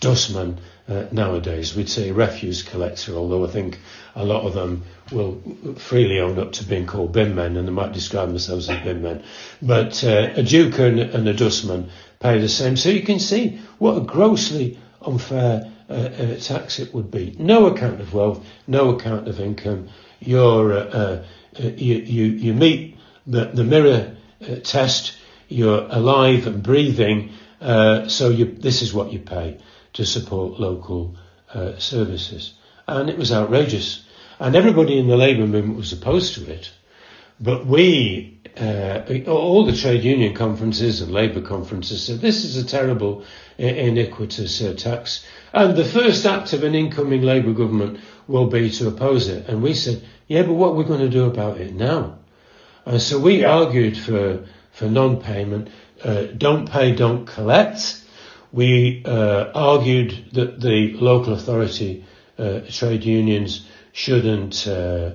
[0.00, 0.58] dustman
[0.88, 1.74] uh, nowadays.
[1.74, 3.78] We'd say refuse collector, although I think
[4.14, 5.40] a lot of them will
[5.76, 9.02] freely own up to being called bin men and they might describe themselves as bin
[9.02, 9.22] men.
[9.62, 12.76] But uh, a duke and, and, a dustman pay the same.
[12.76, 17.34] So you can see what a grossly unfair uh, uh, tax it would be.
[17.38, 19.88] No account of wealth, no account of income.
[20.20, 21.24] You're, uh, uh,
[21.58, 24.16] uh you, you, you meet the, the mirror
[24.62, 25.16] test,
[25.48, 29.58] you're alive and breathing, so you, this is what you pay
[29.94, 31.16] to support local
[31.78, 32.54] services.
[32.86, 34.04] And it was outrageous.
[34.38, 36.70] And everybody in the labour movement was opposed to it.
[37.40, 42.64] But we, uh, all the trade union conferences and labour conferences said this is a
[42.64, 43.24] terrible,
[43.58, 45.24] iniquitous uh, tax.
[45.52, 49.48] And the first act of an incoming Labour government will be to oppose it.
[49.48, 52.18] And we said, yeah, but what are we going to do about it now?
[52.86, 53.50] And so we yeah.
[53.50, 55.68] argued for, for non-payment,
[56.02, 58.00] uh, don't pay, don't collect.
[58.54, 62.04] We uh, argued that the local authority
[62.38, 65.10] uh, trade unions shouldn't uh,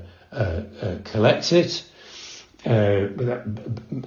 [1.05, 1.83] collect it.
[2.65, 3.43] Uh, that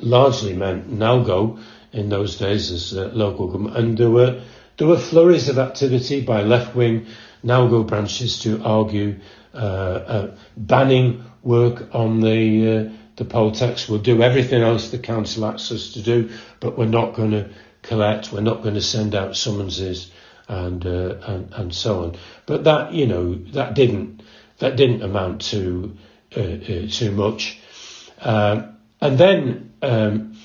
[0.03, 1.59] largely meant NALGO
[1.93, 4.43] in those days as uh, local government, and there were
[4.77, 7.07] there were flurries of activity by left-wing
[7.43, 9.19] NALGO branches to argue
[9.55, 13.89] uh, uh, banning work on the uh, the poll tax.
[13.89, 16.31] We'll do everything else the council asks us to do,
[16.61, 17.49] but we're not going to
[17.83, 18.33] collect.
[18.33, 20.11] We're not going to send out summonses
[20.49, 22.17] and uh, and and so on.
[22.47, 24.23] But that you know that didn't
[24.59, 25.97] that didn't amount to
[26.31, 27.59] too much.
[28.21, 30.39] Um, and then um,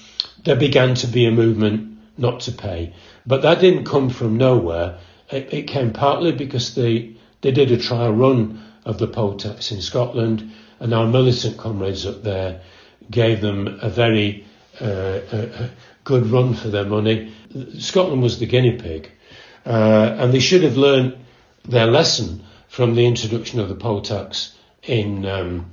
[0.43, 2.93] there began to be a movement not to pay.
[3.25, 4.99] But that didn't come from nowhere.
[5.29, 9.71] It, it came partly because the, they did a trial run of the poll tax
[9.71, 12.61] in Scotland, and our militant comrades up there
[13.11, 14.45] gave them a very
[14.79, 15.69] uh, a
[16.07, 17.33] good run for their money.
[17.79, 19.11] Scotland was the guinea pig,
[19.65, 21.17] uh, and they should have learned
[21.65, 25.69] their lesson from the introduction of the poll tax in um,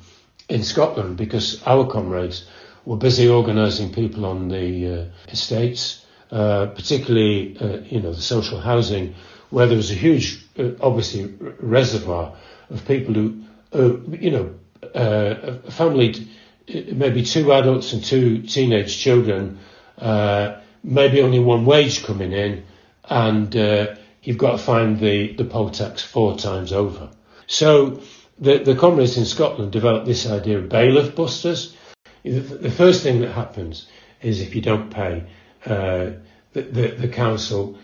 [0.49, 2.47] in Scotland because our comrades
[2.85, 8.59] were busy organising people on the uh, estates, uh, particularly uh, you know the social
[8.61, 9.15] housing,
[9.51, 12.35] where there was a huge, uh, obviously, reservoir
[12.71, 13.45] of people who,
[14.21, 14.55] you know,
[14.97, 16.27] uh, a family,
[16.93, 19.61] maybe two adults and two teenage children,
[19.99, 22.65] uh, maybe only one wage coming in,
[23.05, 23.55] and
[24.23, 27.11] you've got to find the the poll tax four times over.
[27.47, 28.01] So
[28.39, 31.77] the, the comrades in Scotland developed this idea of bailiff busters.
[32.25, 33.87] The first thing that happens
[34.23, 35.25] is if you don't pay,
[35.67, 36.13] uh,
[36.53, 37.79] the, the, the, council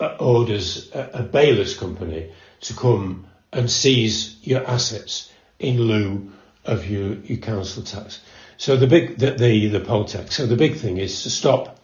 [0.00, 2.30] uh, orders a, a bailiff's company
[2.60, 6.30] to come and seize your assets in lieu
[6.64, 8.20] of your, your council tax.
[8.60, 10.36] So the big, the, the, the poll tax.
[10.36, 11.78] So the big thing is to stop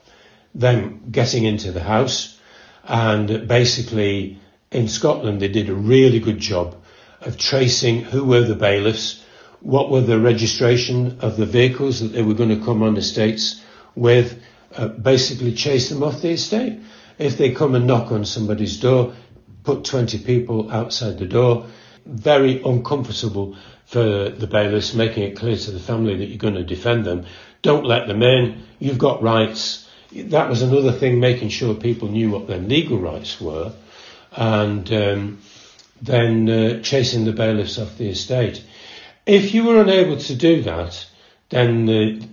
[0.54, 2.38] them getting into the house.
[2.84, 4.38] And basically
[4.70, 6.76] in Scotland, they did a really good job
[7.22, 9.24] of tracing who were the bailiffs,
[9.60, 13.62] what were the registration of the vehicles that they were going to come on estates
[13.94, 14.38] with,
[14.76, 16.78] uh, basically chase them off the estate.
[17.16, 19.14] If they come and knock on somebody's door,
[19.64, 21.68] put 20 people outside the door,
[22.04, 23.56] very uncomfortable
[23.86, 27.24] for the bailiffs, making it clear to the family that you're going to defend them.
[27.62, 28.64] Don't let them in.
[28.78, 29.88] You've got rights.
[30.12, 33.72] That was another thing, making sure people knew what their legal rights were.
[34.32, 35.38] And um,
[36.02, 38.62] then uh, chasing the bailiffs off the estate.
[39.24, 41.06] If you were unable to do that,
[41.48, 41.88] then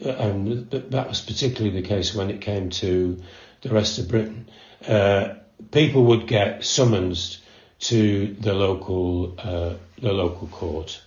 [0.05, 3.21] uh, and that was particularly the case when it came to
[3.61, 4.49] the rest of Britain.
[4.87, 5.35] Uh,
[5.71, 7.37] people would get summoned
[7.79, 11.01] to the local uh, the local court,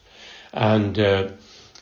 [0.57, 1.29] and uh,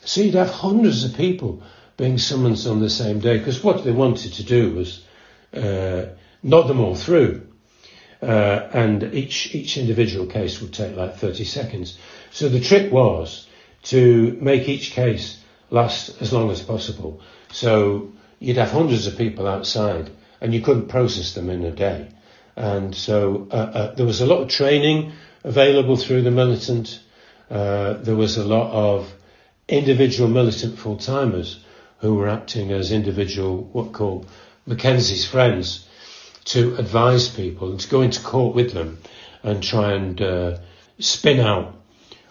[0.05, 1.63] so you'd have hundreds of people
[1.97, 5.05] being summoned on the same day because what they wanted to do was
[5.55, 6.07] uh,
[6.43, 7.47] nod them all through
[8.25, 11.99] uh, and each each individual case would take like 30 seconds.
[12.31, 13.47] So the trick was
[13.85, 17.21] to make each case last as long as possible.
[17.53, 20.11] So you'd have hundreds of people outside,
[20.41, 22.09] and you couldn't process them in a day.
[22.57, 25.13] And so uh, uh, there was a lot of training
[25.43, 27.01] available through the militant.
[27.51, 29.13] Uh, there was a lot of
[29.69, 31.65] individual militant full timers
[31.99, 34.29] who were acting as individual, what called
[34.69, 35.89] McKenzie's friends
[36.45, 38.99] to advise people and to go into court with them
[39.43, 40.59] and try and uh,
[40.99, 41.75] spin out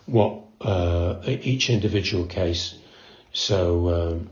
[0.06, 2.76] what uh, each individual case.
[3.34, 4.30] So, um,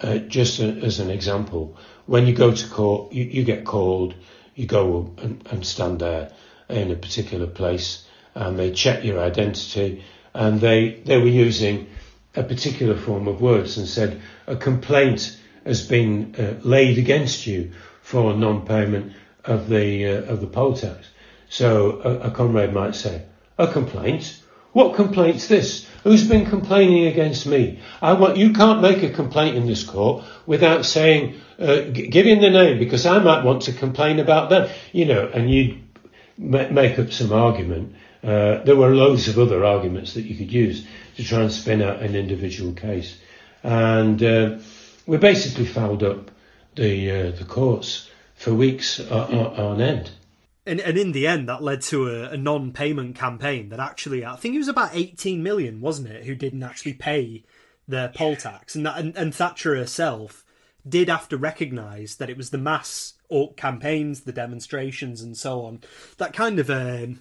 [0.00, 1.76] uh, just a, as an example,
[2.06, 4.14] when you go to court, you, you get called,
[4.54, 6.32] you go and, and, stand there
[6.68, 10.04] in a particular place, and they check your identity,
[10.34, 11.86] and they they were using
[12.34, 17.72] a particular form of words and said a complaint has been uh, laid against you
[18.02, 19.12] for non-payment
[19.44, 21.06] of the uh, of the poll tax.
[21.48, 23.22] So a, a, comrade might say,
[23.58, 24.40] "A complaint?
[24.72, 25.86] What complaint's this?
[26.04, 27.80] Who's been complaining against me?
[28.00, 32.40] I want you can't make a complaint in this court without saying, uh, g- giving
[32.40, 35.78] the name, because I might want to complain about them, you know." And you
[36.36, 37.94] ma- make up some argument.
[38.22, 41.82] Uh, there were loads of other arguments that you could use to try and spin
[41.82, 43.18] out an individual case,
[43.62, 44.58] and uh,
[45.06, 46.30] we basically fouled up
[46.74, 50.10] the uh, the courts for weeks on end.
[50.66, 54.36] And, and in the end, that led to a, a, non-payment campaign that actually, I
[54.36, 57.44] think it was about 18 million, wasn't it, who didn't actually pay
[57.88, 60.44] their poll tax, and that and, and Thatcher herself
[60.86, 63.14] did have to recognise that it was the mass
[63.56, 65.80] campaigns, the demonstrations, and so on
[66.18, 66.68] that kind of.
[66.68, 67.20] Um,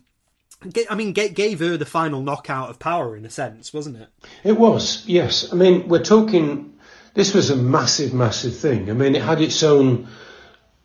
[0.90, 4.10] I mean, gave her the final knockout of power in a sense, wasn't it?
[4.44, 5.52] It was, yes.
[5.52, 6.74] I mean, we're talking.
[7.14, 8.90] This was a massive, massive thing.
[8.90, 10.08] I mean, it had its own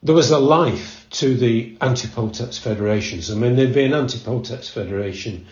[0.02, 3.30] there was a life to the anti-poll tax federations.
[3.30, 5.46] I mean, there'd be an anti-poll tax federation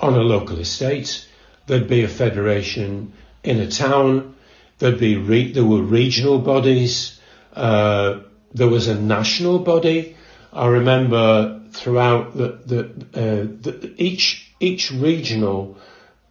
[0.00, 1.26] on a local estate.
[1.66, 3.12] There'd be a federation
[3.44, 4.34] in a town.
[4.78, 7.20] There'd be re- there were regional bodies.
[7.54, 8.20] Uh,
[8.52, 10.16] there was a national body.
[10.52, 12.80] I remember throughout the, the,
[13.14, 15.76] uh, the each each regional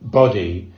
[0.01, 0.71] body,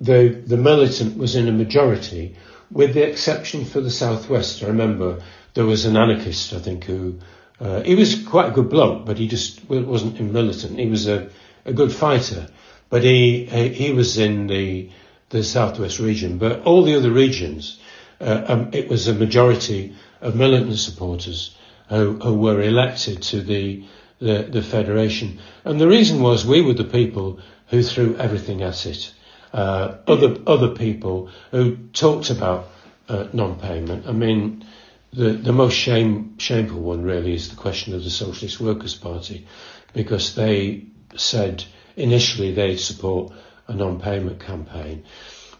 [0.00, 2.36] the the militant was in a majority,
[2.70, 4.62] with the exception for the southwest.
[4.62, 5.22] I remember
[5.54, 7.18] there was an anarchist, I think, who
[7.60, 10.78] uh, he was quite a good bloke, but he just wasn't militant.
[10.78, 11.30] He was a,
[11.64, 12.48] a good fighter,
[12.90, 14.90] but he he was in the
[15.30, 16.38] the southwest region.
[16.38, 17.78] But all the other regions,
[18.20, 21.54] uh, um, it was a majority of militant supporters
[21.88, 23.84] who, who were elected to the
[24.20, 25.38] the, the federation.
[25.64, 29.12] And the reason was we were the people who threw everything at it.
[29.52, 32.68] Uh, other other people who talked about
[33.08, 34.06] uh, non-payment.
[34.06, 34.64] I mean,
[35.12, 39.46] the the most shame shameful one really is the question of the Socialist Workers' Party,
[39.94, 40.84] because they
[41.16, 41.64] said
[41.96, 43.32] initially they'd support
[43.66, 45.04] a non-payment campaign,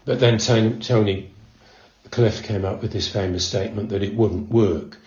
[0.05, 1.31] but then Tony,
[2.11, 4.99] Cliff came up with this famous statement that it wouldn't work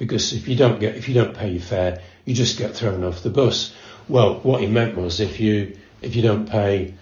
[0.00, 3.04] because if you don't get if you don't pay your fare, you just get thrown
[3.04, 3.72] off the bus.
[4.08, 6.94] Well, what he meant was if you if you don't pay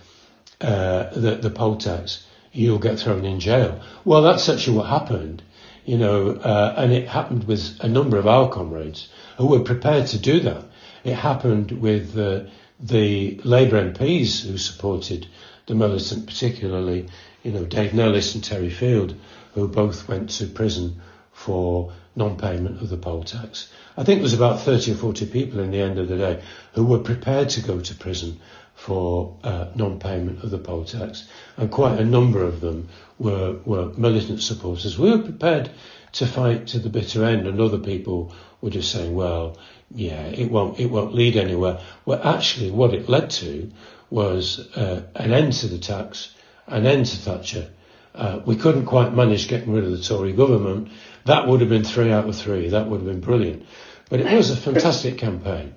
[0.61, 3.81] uh, the the poll tax, you'll get thrown in jail.
[4.05, 5.43] Well, that's actually what happened,
[5.85, 10.09] you know, uh, and it happened with a number of our comrades who were prepared
[10.09, 10.65] to do that.
[11.05, 12.47] It happened with uh,
[12.81, 15.29] the Labour MPs who supported
[15.67, 17.07] the militant, particularly,
[17.45, 19.15] you know, Dave Nellist and Terry Field,
[19.55, 21.01] who both went to prison
[21.39, 23.73] for non-payment of the poll tax.
[23.97, 26.43] I think there was about 30 or 40 people in the end of the day
[26.75, 28.41] who were prepared to go to prison
[28.75, 33.93] for uh, non-payment of the poll tax, and quite a number of them were, were
[33.97, 34.99] militant supporters.
[34.99, 35.71] We were prepared
[36.13, 39.59] to fight to the bitter end, and other people were just saying, "Well,
[39.95, 43.71] yeah, it won't, it won't lead anywhere." Well, actually, what it led to
[44.11, 46.35] was uh, an end to the tax,
[46.67, 47.71] an end to Thatcher.
[48.19, 50.91] Uh, we couldn't quite manage getting rid of the Tory government,
[51.25, 52.69] that would have been three out of three.
[52.69, 53.65] That would have been brilliant.
[54.11, 55.75] But it was a fantastic campaign.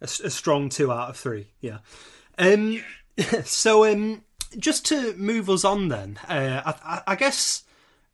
[0.00, 1.78] A, a strong two out of three, yeah.
[2.38, 2.82] Um,
[3.44, 4.22] so, um,
[4.56, 7.64] just to move us on, then, uh, I, I, guess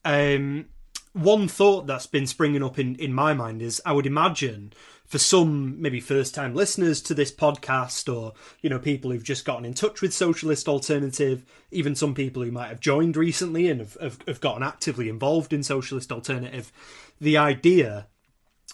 [0.05, 0.67] um,
[1.13, 4.73] one thought that's been springing up in, in my mind is I would imagine
[5.07, 9.45] for some maybe first time listeners to this podcast or you know people who've just
[9.45, 13.81] gotten in touch with socialist alternative even some people who might have joined recently and
[13.81, 16.73] have, have, have gotten actively involved in socialist alternative
[17.21, 18.07] the idea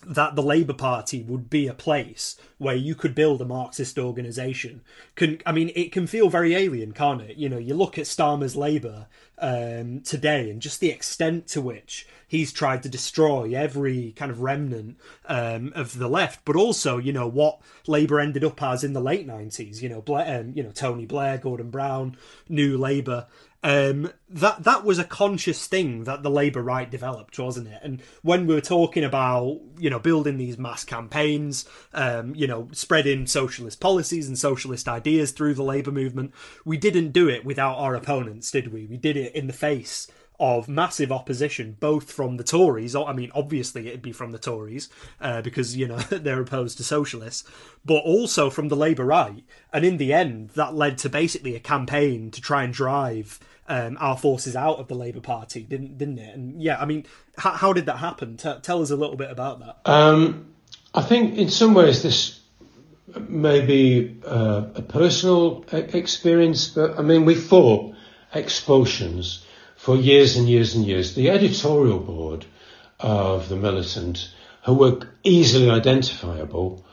[0.07, 4.83] that the Labour Party would be a place where you could build a Marxist organisation.
[5.15, 7.37] Can I mean it can feel very alien, can't it?
[7.37, 9.07] You know, you look at Starmer's Labour
[9.39, 14.41] um, today and just the extent to which he's tried to destroy every kind of
[14.41, 18.95] remnant um, of the left, but also you know what Labour ended up as in
[18.95, 19.83] the late nineties.
[19.83, 22.17] You know, Bla- um, you know Tony Blair, Gordon Brown,
[22.49, 23.27] New Labour.
[23.65, 27.79] Um, that that was a conscious thing that the Labour right developed, wasn't it?
[27.83, 32.69] And when we were talking about you know building these mass campaigns, um, you know
[32.73, 36.33] spreading socialist policies and socialist ideas through the Labour movement,
[36.65, 38.87] we didn't do it without our opponents, did we?
[38.87, 40.09] We did it in the face
[40.43, 42.97] of massive opposition, both from the Tories.
[42.97, 44.89] I mean, obviously it'd be from the Tories
[45.21, 47.49] uh, because you know they're opposed to socialists,
[47.85, 49.45] but also from the Labour right.
[49.73, 53.39] And in the end, that led to basically a campaign to try and drive
[53.69, 56.35] um, our forces out of the Labour Party, didn't didn't it?
[56.35, 57.07] And yeah, I mean,
[57.39, 58.37] how, how did that happen?
[58.37, 59.89] T- tell us a little bit about that.
[59.89, 60.53] Um,
[60.93, 62.41] I think in some ways this
[63.29, 67.95] may be uh, a personal experience, but I mean, we fought
[68.35, 69.47] expulsions
[69.83, 71.17] for years and years and years.
[71.17, 72.47] The editorial board
[73.01, 74.31] of the militant,
[74.65, 76.85] who were easily identifiable,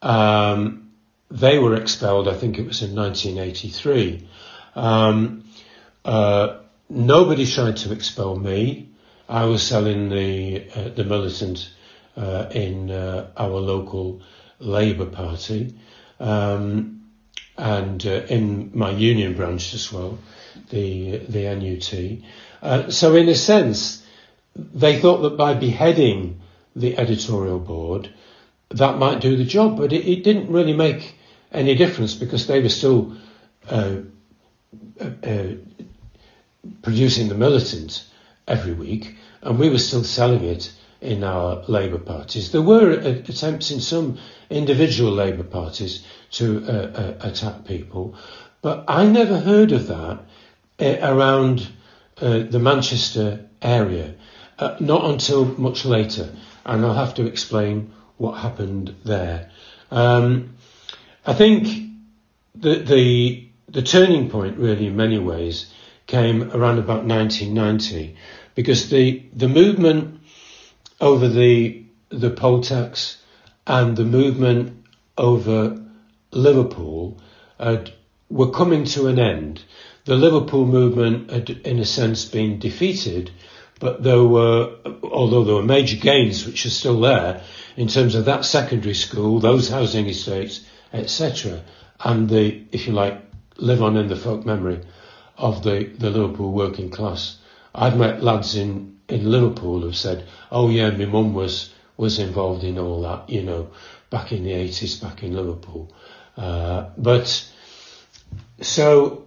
[0.00, 0.90] um,
[1.30, 2.28] they were expelled.
[2.28, 4.26] I think it was in 1983.
[4.74, 5.44] Um,
[6.02, 8.88] uh, nobody tried to expel me.
[9.28, 11.68] I was selling the uh, the militant
[12.16, 14.22] uh, in uh, our local
[14.60, 15.74] Labour Party,
[16.18, 17.02] um,
[17.58, 20.18] and uh, in my union branch as well,
[20.68, 22.22] the the NUT.
[22.62, 24.04] Uh, so in a sense,
[24.56, 26.40] they thought that by beheading
[26.76, 28.12] the editorial board,
[28.70, 31.14] that might do the job, but it, it didn't really make
[31.52, 33.16] any difference because they were still
[33.68, 33.96] uh,
[35.00, 35.46] uh,
[36.82, 38.04] producing the militant
[38.46, 42.52] every week, and we were still selling it in our Labour parties.
[42.52, 44.18] There were attempts in some
[44.50, 48.14] individual Labour parties to uh, uh, attack people,
[48.62, 50.18] but I never heard of that uh,
[50.80, 51.68] around
[52.20, 54.14] uh, the Manchester area,
[54.58, 56.34] uh, not until much later,
[56.64, 59.50] and I'll have to explain what happened there.
[59.90, 60.56] Um,
[61.26, 61.68] I think
[62.54, 65.72] the, the the turning point, really, in many ways,
[66.06, 68.16] came around about 1990
[68.54, 70.20] because the the movement
[71.00, 73.16] over the the poll tax
[73.66, 74.84] and the movement
[75.16, 75.80] over
[76.32, 77.18] Liverpool
[77.58, 77.92] had,
[78.28, 79.62] were coming to an end.
[80.04, 83.30] The Liverpool movement had, in a sense, been defeated,
[83.78, 87.42] but there were, although there were major gains which are still there
[87.76, 90.60] in terms of that secondary school, those housing estates,
[90.92, 91.62] etc.,
[92.02, 93.20] and the, if you like,
[93.56, 94.80] live on in the folk memory
[95.36, 97.36] of the, the Liverpool working class.
[97.74, 102.64] I've met lads in, in Liverpool who've said, "Oh yeah, my mum was was involved
[102.64, 103.70] in all that," you know.
[104.10, 105.92] back in the 80s, back in Liverpool.
[106.36, 107.50] Uh, but
[108.60, 109.26] so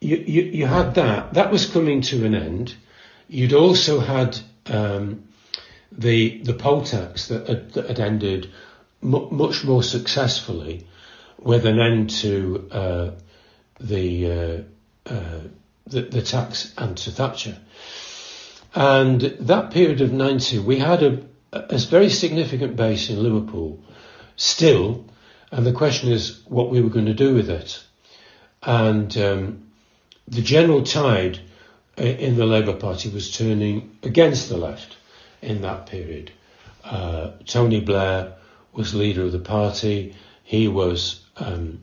[0.00, 1.34] you, you, you had that.
[1.34, 2.74] That was coming to an end.
[3.28, 5.24] You'd also had um,
[5.92, 8.50] the the poll tax that had, that had ended
[9.02, 10.86] much more successfully
[11.38, 13.10] with an end to uh,
[13.80, 15.40] the, uh, uh,
[15.86, 17.58] the, the tax and to Thatcher.
[18.74, 21.22] And that period of 90, we had a,
[21.52, 23.82] a very significant base in Liverpool
[24.36, 25.06] still,
[25.50, 27.82] and the question is what we were going to do with it.
[28.62, 29.69] And um,
[30.30, 31.40] the general tide
[31.96, 34.96] in the Labour Party was turning against the left
[35.42, 36.30] in that period.
[36.84, 38.34] Uh, Tony Blair
[38.72, 40.14] was leader of the party.
[40.44, 41.82] He was um,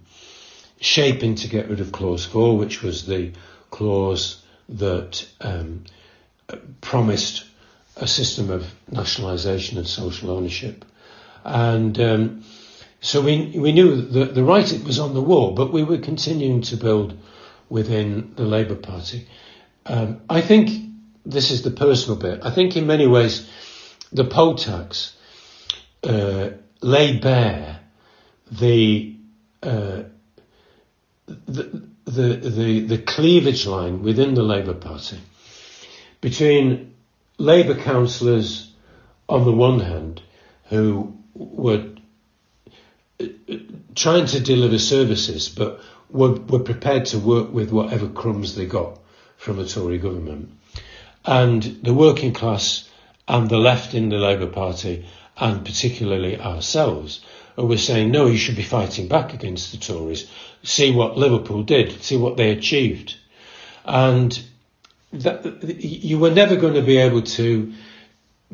[0.79, 3.33] shaping to get rid of Clause 4, which was the
[3.69, 5.83] clause that um,
[6.81, 7.45] promised
[7.97, 10.85] a system of nationalisation and social ownership.
[11.43, 12.43] And um,
[13.01, 16.61] so we, we knew that the writing was on the wall, but we were continuing
[16.63, 17.17] to build
[17.69, 19.27] within the Labour Party.
[19.85, 20.69] Um, I think
[21.25, 22.39] this is the personal bit.
[22.43, 23.49] I think in many ways
[24.11, 25.15] the poll tax
[26.03, 26.49] uh,
[26.81, 27.79] laid bare
[28.51, 29.15] the,
[29.61, 30.03] uh,
[31.27, 35.19] the, the, the, the cleavage line within the Labour Party
[36.21, 36.93] between
[37.37, 38.71] Labour councillors
[39.27, 40.21] on the one hand
[40.65, 41.89] who were
[43.19, 43.25] uh,
[43.95, 48.99] trying to deliver services but were, were prepared to work with whatever crumbs they got
[49.37, 50.51] from a Tory government.
[51.25, 52.89] And the working class
[53.27, 55.05] and the left in the Labour Party,
[55.35, 57.21] and particularly ourselves,
[57.57, 60.29] were saying, no, you should be fighting back against the Tories.
[60.63, 63.15] See what Liverpool did, see what they achieved.
[63.83, 64.39] And
[65.11, 67.73] that, you were never going to be able to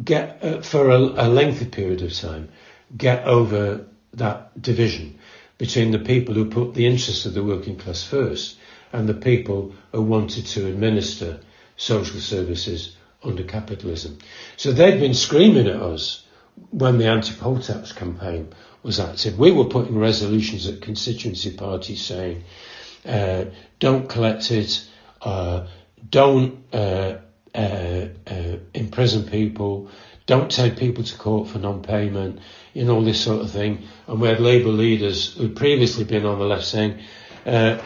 [0.03, 2.49] get, uh, for a, a lengthy period of time,
[2.95, 5.19] get over that division
[5.63, 8.57] between the people who put the interests of the working class first
[8.91, 11.39] and the people who wanted to administer
[11.77, 14.17] social services under capitalism.
[14.57, 16.25] So they'd been screaming at us
[16.71, 18.53] when the anti-poll tax campaign
[18.83, 19.39] was active.
[19.39, 22.43] We were putting resolutions at constituency parties saying,
[23.05, 23.45] uh,
[23.79, 24.85] don't collect it,
[25.21, 25.67] uh,
[26.09, 27.19] don't uh,
[27.55, 29.89] uh, uh imprison people,
[30.25, 32.41] don't take people to court for non-payment,
[32.73, 33.83] you know, this sort of thing.
[34.07, 36.99] And we had Labour leaders who'd previously been on the left saying,
[37.45, 37.79] uh,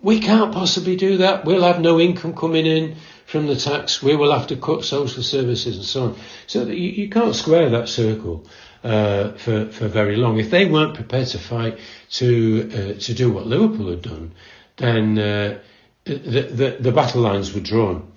[0.00, 1.44] we can't possibly do that.
[1.44, 2.96] We'll have no income coming in
[3.26, 4.02] from the tax.
[4.02, 6.16] We will have to cut social services and so on.
[6.46, 8.44] So you, you can't square that circle
[8.84, 10.38] uh, for for very long.
[10.38, 11.78] If they weren't prepared to fight
[12.10, 14.32] to uh, to do what Liverpool had done,
[14.76, 15.58] then uh,
[16.04, 18.12] the, the the battle lines were drawn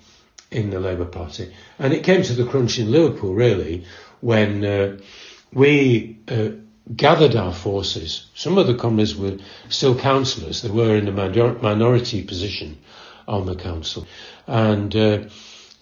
[0.50, 3.84] in the Labour Party, and it came to the crunch in Liverpool really
[4.20, 4.96] when uh,
[5.56, 6.50] we uh,
[6.94, 8.26] gathered our forces.
[8.34, 9.38] Some of the commoners were
[9.70, 12.76] still councillors, they were in a minor- minority position
[13.26, 14.06] on the council.
[14.46, 15.24] And uh,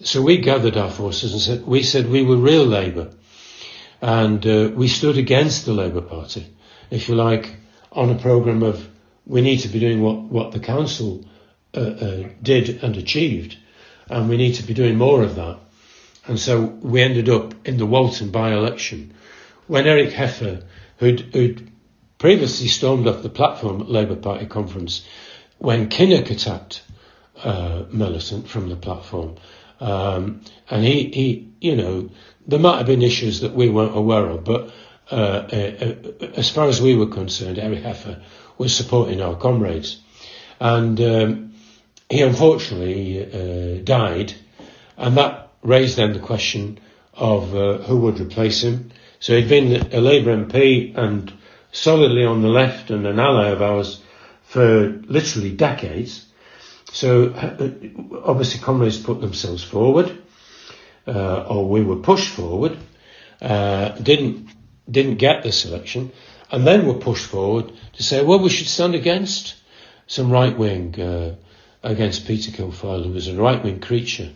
[0.01, 3.11] so we gathered our forces and said, we said we were real Labour.
[4.01, 6.47] And uh, we stood against the Labour Party,
[6.89, 7.57] if you like,
[7.91, 8.87] on a programme of
[9.25, 11.25] we need to be doing what, what the council
[11.73, 13.57] uh, uh, did and achieved,
[14.09, 15.59] and we need to be doing more of that.
[16.27, 19.15] And so we ended up in the Walton by-election
[19.67, 20.63] when Eric Heffer
[20.97, 21.71] who'd, who'd
[22.17, 25.05] previously stormed off the platform at Labour Party conference
[25.57, 26.83] when Kinnock attacked
[27.43, 29.35] uh, Militant from the platform.
[29.79, 32.09] Um, and he, he, you know,
[32.47, 34.73] there might have been issues that we weren't aware of, but
[35.11, 38.23] uh, uh, uh as far as we were concerned, Eric Heffer
[38.57, 39.99] was supporting our comrades.
[40.59, 41.53] And um,
[42.09, 44.33] he unfortunately uh, died,
[44.97, 46.79] and that raised then the question
[47.13, 48.91] of uh, who would replace him.
[49.19, 51.33] So he'd been a Labour MP and
[51.71, 54.01] solidly on the left and an ally of ours
[54.43, 56.25] for literally decades.
[56.91, 57.69] So uh,
[58.23, 60.17] obviously comrades put themselves forward,
[61.07, 62.77] uh, or we were pushed forward,
[63.41, 64.49] uh, didn't
[64.89, 66.11] didn't get the selection,
[66.51, 69.55] and then were pushed forward to say, well, we should stand against
[70.07, 71.35] some right wing uh,
[71.83, 74.31] against Peter Kilfoyle, who was a right wing creature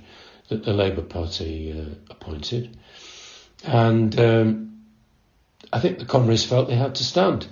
[0.49, 2.77] that the Labour Party uh, appointed,
[3.64, 4.68] and um,
[5.71, 7.47] I think the comrades felt they had to stand.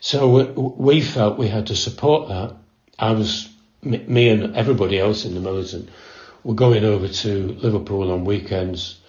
[0.00, 2.54] So we felt we had to support that.
[2.98, 3.48] I was,
[3.82, 5.88] me and everybody else in the militant
[6.42, 9.00] were going over to Liverpool on weekends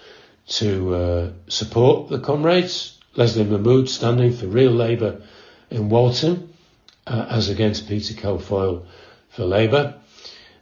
[0.47, 2.97] to uh, support the comrades.
[3.15, 5.21] Lesley Mahmood standing for real Labour
[5.69, 6.53] in Walton,
[7.07, 8.85] uh, as against Peter Kilfoyle
[9.29, 9.95] for Labour.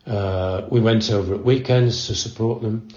[0.05, 2.89] Uh, we went over at weekends to support them.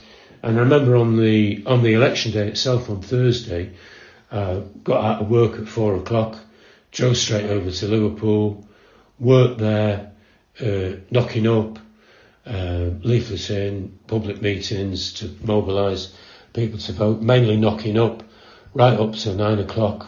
[0.43, 3.73] And I remember on the on the election day itself on Thursday,
[4.37, 6.39] uh, got out of work at four o'clock,
[6.93, 8.69] drove straight over to Liverpool,
[9.19, 10.13] worked there,
[10.61, 11.79] uh, knocking up,
[12.45, 16.15] uh, leaflets in, public meetings to mobilise
[16.53, 18.23] people to vote, mainly knocking up,
[18.75, 20.07] right up to nine o'clock.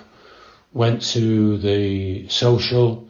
[0.75, 3.09] Went to the social,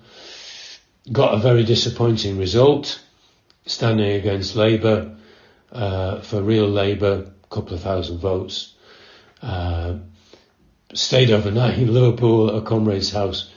[1.11, 3.03] got a very disappointing result,
[3.67, 5.17] standing against Labour,
[5.73, 8.75] uh, for real Labour, a couple of thousand votes.
[9.43, 9.99] Uh,
[10.95, 13.51] stayed overnight in Liverpool at a comrade's house,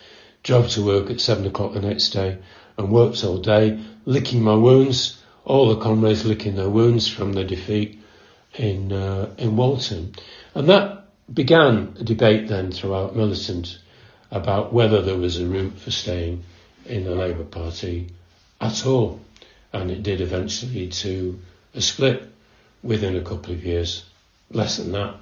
[0.44, 2.38] drove to work at seven o'clock the next day,
[2.78, 7.44] and worked all day, licking my wounds, all the comrades licking their wounds from the
[7.44, 8.00] defeat
[8.56, 10.14] in uh, in Walton,
[10.56, 13.80] and that began a debate then throughout militant
[14.30, 16.44] about whether there was a route for staying
[16.86, 18.10] in the Labour Party
[18.60, 19.22] at all,
[19.72, 21.40] and it did eventually to
[21.74, 22.24] a split
[22.84, 24.04] within a couple of years,
[24.50, 25.16] less than that,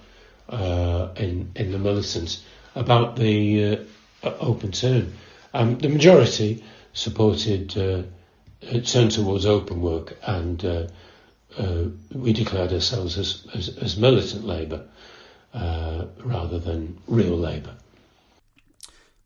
[0.49, 2.43] uh, in in the militants
[2.75, 3.85] about the
[4.23, 5.13] uh, open turn.
[5.53, 6.63] Um, the majority
[6.93, 8.03] supported uh,
[8.81, 10.87] turned towards open work, and uh,
[11.57, 14.85] uh, we declared ourselves as as, as militant Labour
[15.53, 17.75] uh, rather than real Labour.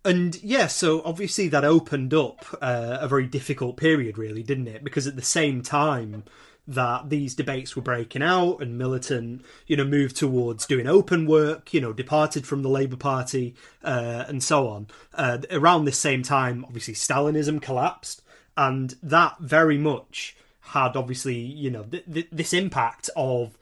[0.06, 4.84] And yeah, so obviously that opened up uh, a very difficult period, really, didn't it?
[4.84, 6.24] Because at the same time
[6.68, 11.74] that these debates were breaking out and militant, you know, moved towards doing open work,
[11.74, 13.54] you know, departed from the Labour Party
[13.84, 14.88] uh, and so on.
[15.14, 18.22] Uh, around this same time, obviously, Stalinism collapsed,
[18.56, 20.38] and that very much
[20.68, 23.58] had obviously, you know, th- th- this impact of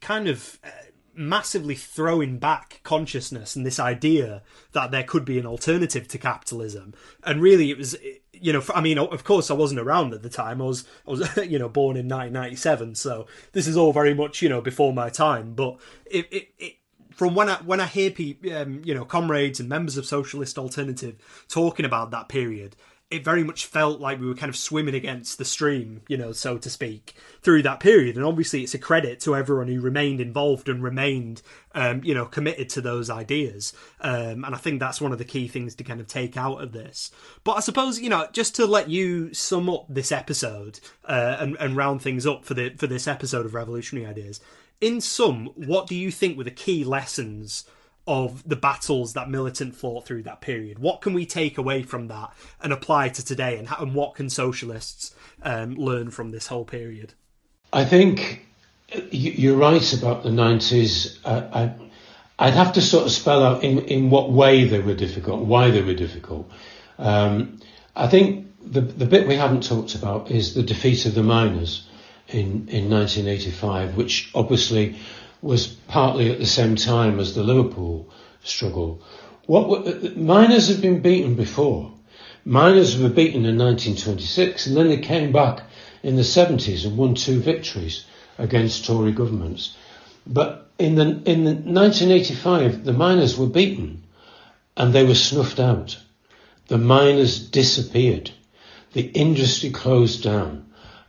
[0.00, 0.58] kind of.
[0.64, 0.70] Uh,
[1.14, 4.40] massively throwing back consciousness and this idea
[4.72, 7.94] that there could be an alternative to capitalism and really it was
[8.42, 10.60] you know, I mean, of course, I wasn't around at the time.
[10.60, 14.42] I was, I was, you know, born in 1997, so this is all very much,
[14.42, 15.54] you know, before my time.
[15.54, 16.76] But it, it, it
[17.10, 20.58] from when I when I hear people, um, you know, comrades and members of Socialist
[20.58, 21.14] Alternative
[21.48, 22.74] talking about that period,
[23.12, 26.32] it very much felt like we were kind of swimming against the stream, you know,
[26.32, 28.16] so to speak, through that period.
[28.16, 31.42] And obviously, it's a credit to everyone who remained involved and remained,
[31.74, 33.72] um, you know, committed to those ideas.
[34.00, 36.62] Um, and I think that's one of the key things to kind of take out
[36.62, 37.10] of this.
[37.44, 41.56] But I suppose, you know, just to let you sum up this episode uh, and,
[41.60, 44.40] and round things up for the for this episode of Revolutionary Ideas.
[44.80, 47.64] In sum, what do you think were the key lessons?
[48.06, 50.78] Of the battles that militant fought through that period.
[50.78, 54.28] What can we take away from that and apply to today, and, and what can
[54.28, 57.14] socialists um, learn from this whole period?
[57.72, 58.44] I think
[59.10, 61.18] you're right about the 90s.
[61.24, 61.74] I,
[62.44, 65.70] would have to sort of spell out in, in what way they were difficult, why
[65.70, 66.50] they were difficult.
[66.98, 67.60] Um,
[67.94, 71.86] I think the, the bit we haven't talked about is the defeat of the miners
[72.28, 74.96] in, in 1985, which obviously
[75.42, 78.08] was partly at the same time as the Liverpool
[78.44, 79.02] struggle.
[79.46, 81.92] What miners had been beaten before.
[82.44, 85.62] Miners were beaten in 1926, and then they came back
[86.02, 88.04] in the 70s and won two victories
[88.38, 89.76] against Tory governments.
[90.26, 94.02] But in the in the 1985, the miners were beaten,
[94.76, 95.98] and they were snuffed out.
[96.68, 98.30] The miners disappeared.
[98.92, 100.66] The industry closed down,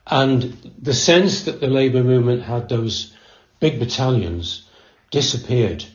[0.07, 3.14] and the sense that the labour movement had those
[3.64, 4.64] big battalions
[5.10, 5.85] disappeared.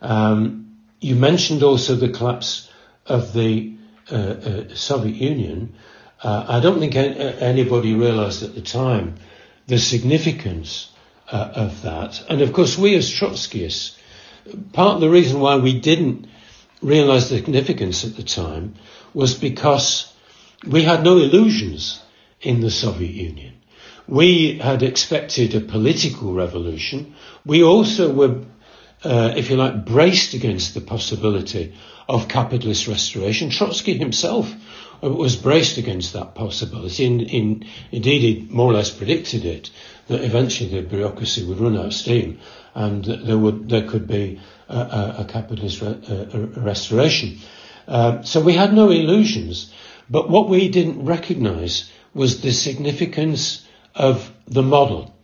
[0.00, 2.68] Um, you mentioned also the collapse
[3.06, 3.76] of the
[4.10, 5.74] uh, uh, Soviet Union.
[6.20, 9.14] Uh, I don't think anybody realised at the time
[9.68, 10.90] the significance
[11.30, 12.20] uh, of that.
[12.28, 13.96] And of course, we as Trotskyists,
[14.72, 16.26] part of the reason why we didn't
[16.80, 18.74] realise the significance at the time
[19.14, 20.12] was because
[20.66, 22.02] we had no illusions
[22.40, 23.61] in the Soviet Union.
[24.12, 27.14] We had expected a political revolution.
[27.46, 28.44] We also were,
[29.02, 31.72] uh, if you like, braced against the possibility
[32.10, 33.48] of capitalist restoration.
[33.48, 34.52] Trotsky himself
[35.02, 37.06] uh, was braced against that possibility.
[37.06, 39.70] In, in, indeed, he more or less predicted it
[40.08, 42.38] that eventually the bureaucracy would run out of steam
[42.74, 47.38] and there would there could be a, a, a capitalist re, a, restoration.
[47.88, 49.72] Uh, so we had no illusions,
[50.10, 55.14] but what we didn't recognise was the significance of the model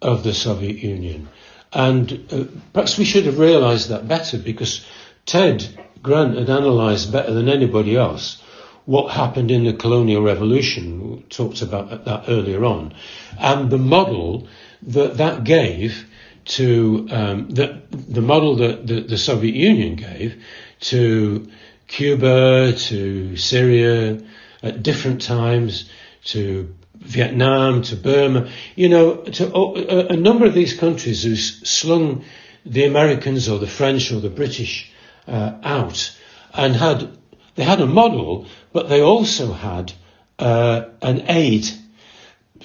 [0.00, 1.28] of the Soviet Union.
[1.72, 4.86] And uh, perhaps we should have realised that better because
[5.26, 5.66] Ted
[6.02, 8.42] Grant had analysed better than anybody else
[8.84, 11.10] what happened in the colonial revolution.
[11.10, 12.94] We talked about that earlier on.
[13.38, 14.46] And the model
[14.82, 16.06] that that gave
[16.44, 20.42] to um, the, the model that the, the Soviet Union gave
[20.80, 21.48] to
[21.86, 24.20] Cuba, to Syria
[24.62, 25.88] at different times,
[26.24, 32.24] to Vietnam to Burma, you know, to a, a number of these countries who slung
[32.64, 34.90] the Americans or the French or the British
[35.26, 36.16] uh, out
[36.54, 37.10] and had
[37.56, 39.92] they had a model, but they also had
[40.38, 41.66] uh, an aid,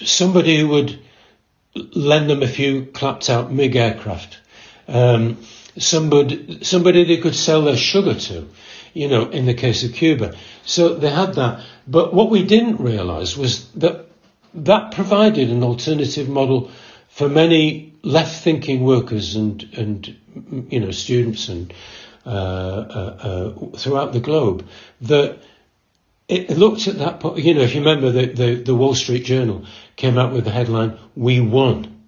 [0.03, 0.99] somebody who would
[1.76, 4.39] lend them a few clapped out MiG aircraft,
[4.88, 5.38] um,
[5.77, 8.47] somebody somebody they could sell their sugar to,
[8.93, 10.35] you know, in the case of Cuba.
[10.65, 14.09] So they had that, but what we didn't realise was that
[14.53, 16.71] that provided an alternative model
[17.09, 20.15] for many left-thinking workers and and
[20.69, 21.73] you know students and
[22.26, 24.67] uh, uh, uh, throughout the globe
[25.01, 25.39] that
[26.27, 27.43] it looked at that point.
[27.43, 29.65] You know, if you remember the, the, the Wall Street Journal
[29.95, 32.03] came out with the headline "We won,"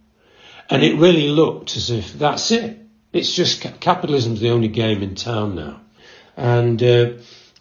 [0.69, 2.77] and it really looked as if that's it.
[3.13, 5.81] It's just capitalism's the only game in town now,
[6.37, 7.11] and uh,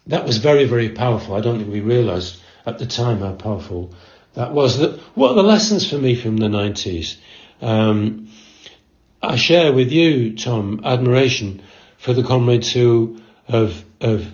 [0.07, 1.35] that was very very powerful.
[1.35, 3.93] I don't think we realised at the time how powerful
[4.33, 4.79] that was.
[4.79, 7.17] That what are the lessons for me from the nineties?
[7.61, 8.29] Um,
[9.23, 11.61] I share with you, Tom, admiration
[11.97, 14.25] for the comrades who have, have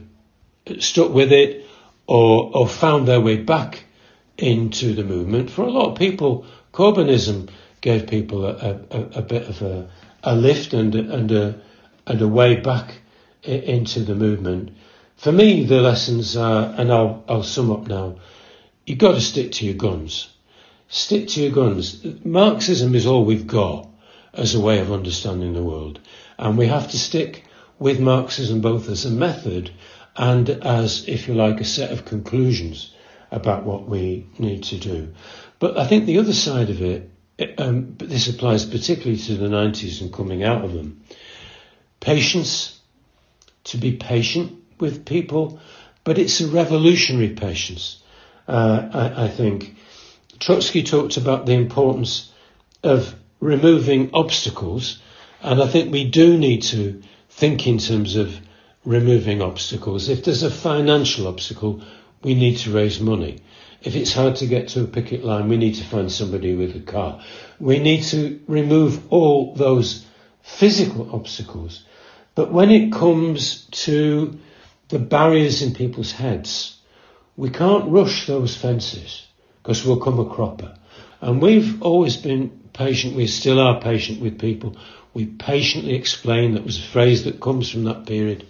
[0.80, 1.66] stuck with it
[2.08, 3.84] or, or found their way back
[4.38, 5.50] into the movement.
[5.50, 7.50] For a lot of people, Corbynism
[7.82, 9.90] gave people a, a, a bit of a,
[10.24, 11.62] a lift and, and, a,
[12.06, 12.94] and a way back
[13.44, 14.70] into the movement.
[15.18, 18.20] For me, the lessons are, and I'll, I'll sum up now,
[18.88, 20.30] you've got to stick to your guns.
[20.88, 22.04] Stick to your guns.
[22.26, 23.88] Marxism is all we've got
[24.34, 26.00] as a way of understanding the world.
[26.40, 27.44] And we have to stick
[27.78, 29.72] with Marxism both as a method
[30.16, 32.94] and as, if you like, a set of conclusions
[33.30, 35.14] about what we need to do.
[35.60, 37.12] But I think the other side of it,
[37.58, 41.04] um, but this applies particularly to the 90s and coming out of them,
[42.00, 42.80] patience,
[43.66, 45.60] to be patient with people,
[46.06, 48.02] but it's a revolutionary patience,
[48.48, 49.76] uh, I, I think.
[50.40, 52.32] Trotsky talked about the importance
[52.84, 55.00] of removing obstacles,
[55.42, 58.40] and I think we do need to think in terms of
[58.86, 60.10] removing obstacles.
[60.10, 61.82] If there's a financial obstacle,
[62.24, 63.40] we need to raise money.
[63.82, 66.76] If it's hard to get to a picket line, we need to find somebody with
[66.76, 67.22] a car.
[67.60, 70.06] We need to remove all those
[70.42, 71.84] physical obstacles.
[72.34, 74.40] But when it comes to
[74.90, 76.77] the barriers in people's heads,
[77.38, 79.26] we can't rush those fences
[79.62, 80.76] because we'll come a cropper.
[81.22, 84.76] And we've always been patient, we still are patient with people.
[85.14, 88.46] We patiently explain that was a phrase that comes from that period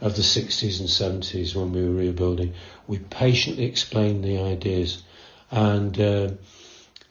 [0.00, 0.88] of the 60s and
[1.22, 2.54] 70s when we were rebuilding.
[2.86, 5.02] We patiently explain the ideas
[5.50, 6.30] and uh,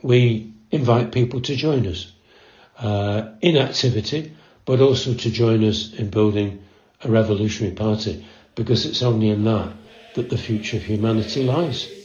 [0.01, 2.11] we invite people to join us
[2.79, 4.33] uh, in activity,
[4.65, 6.63] but also to join us in building
[7.03, 8.25] a revolutionary party
[8.55, 9.73] because it's only in that
[10.15, 11.98] that the future of humanity lies.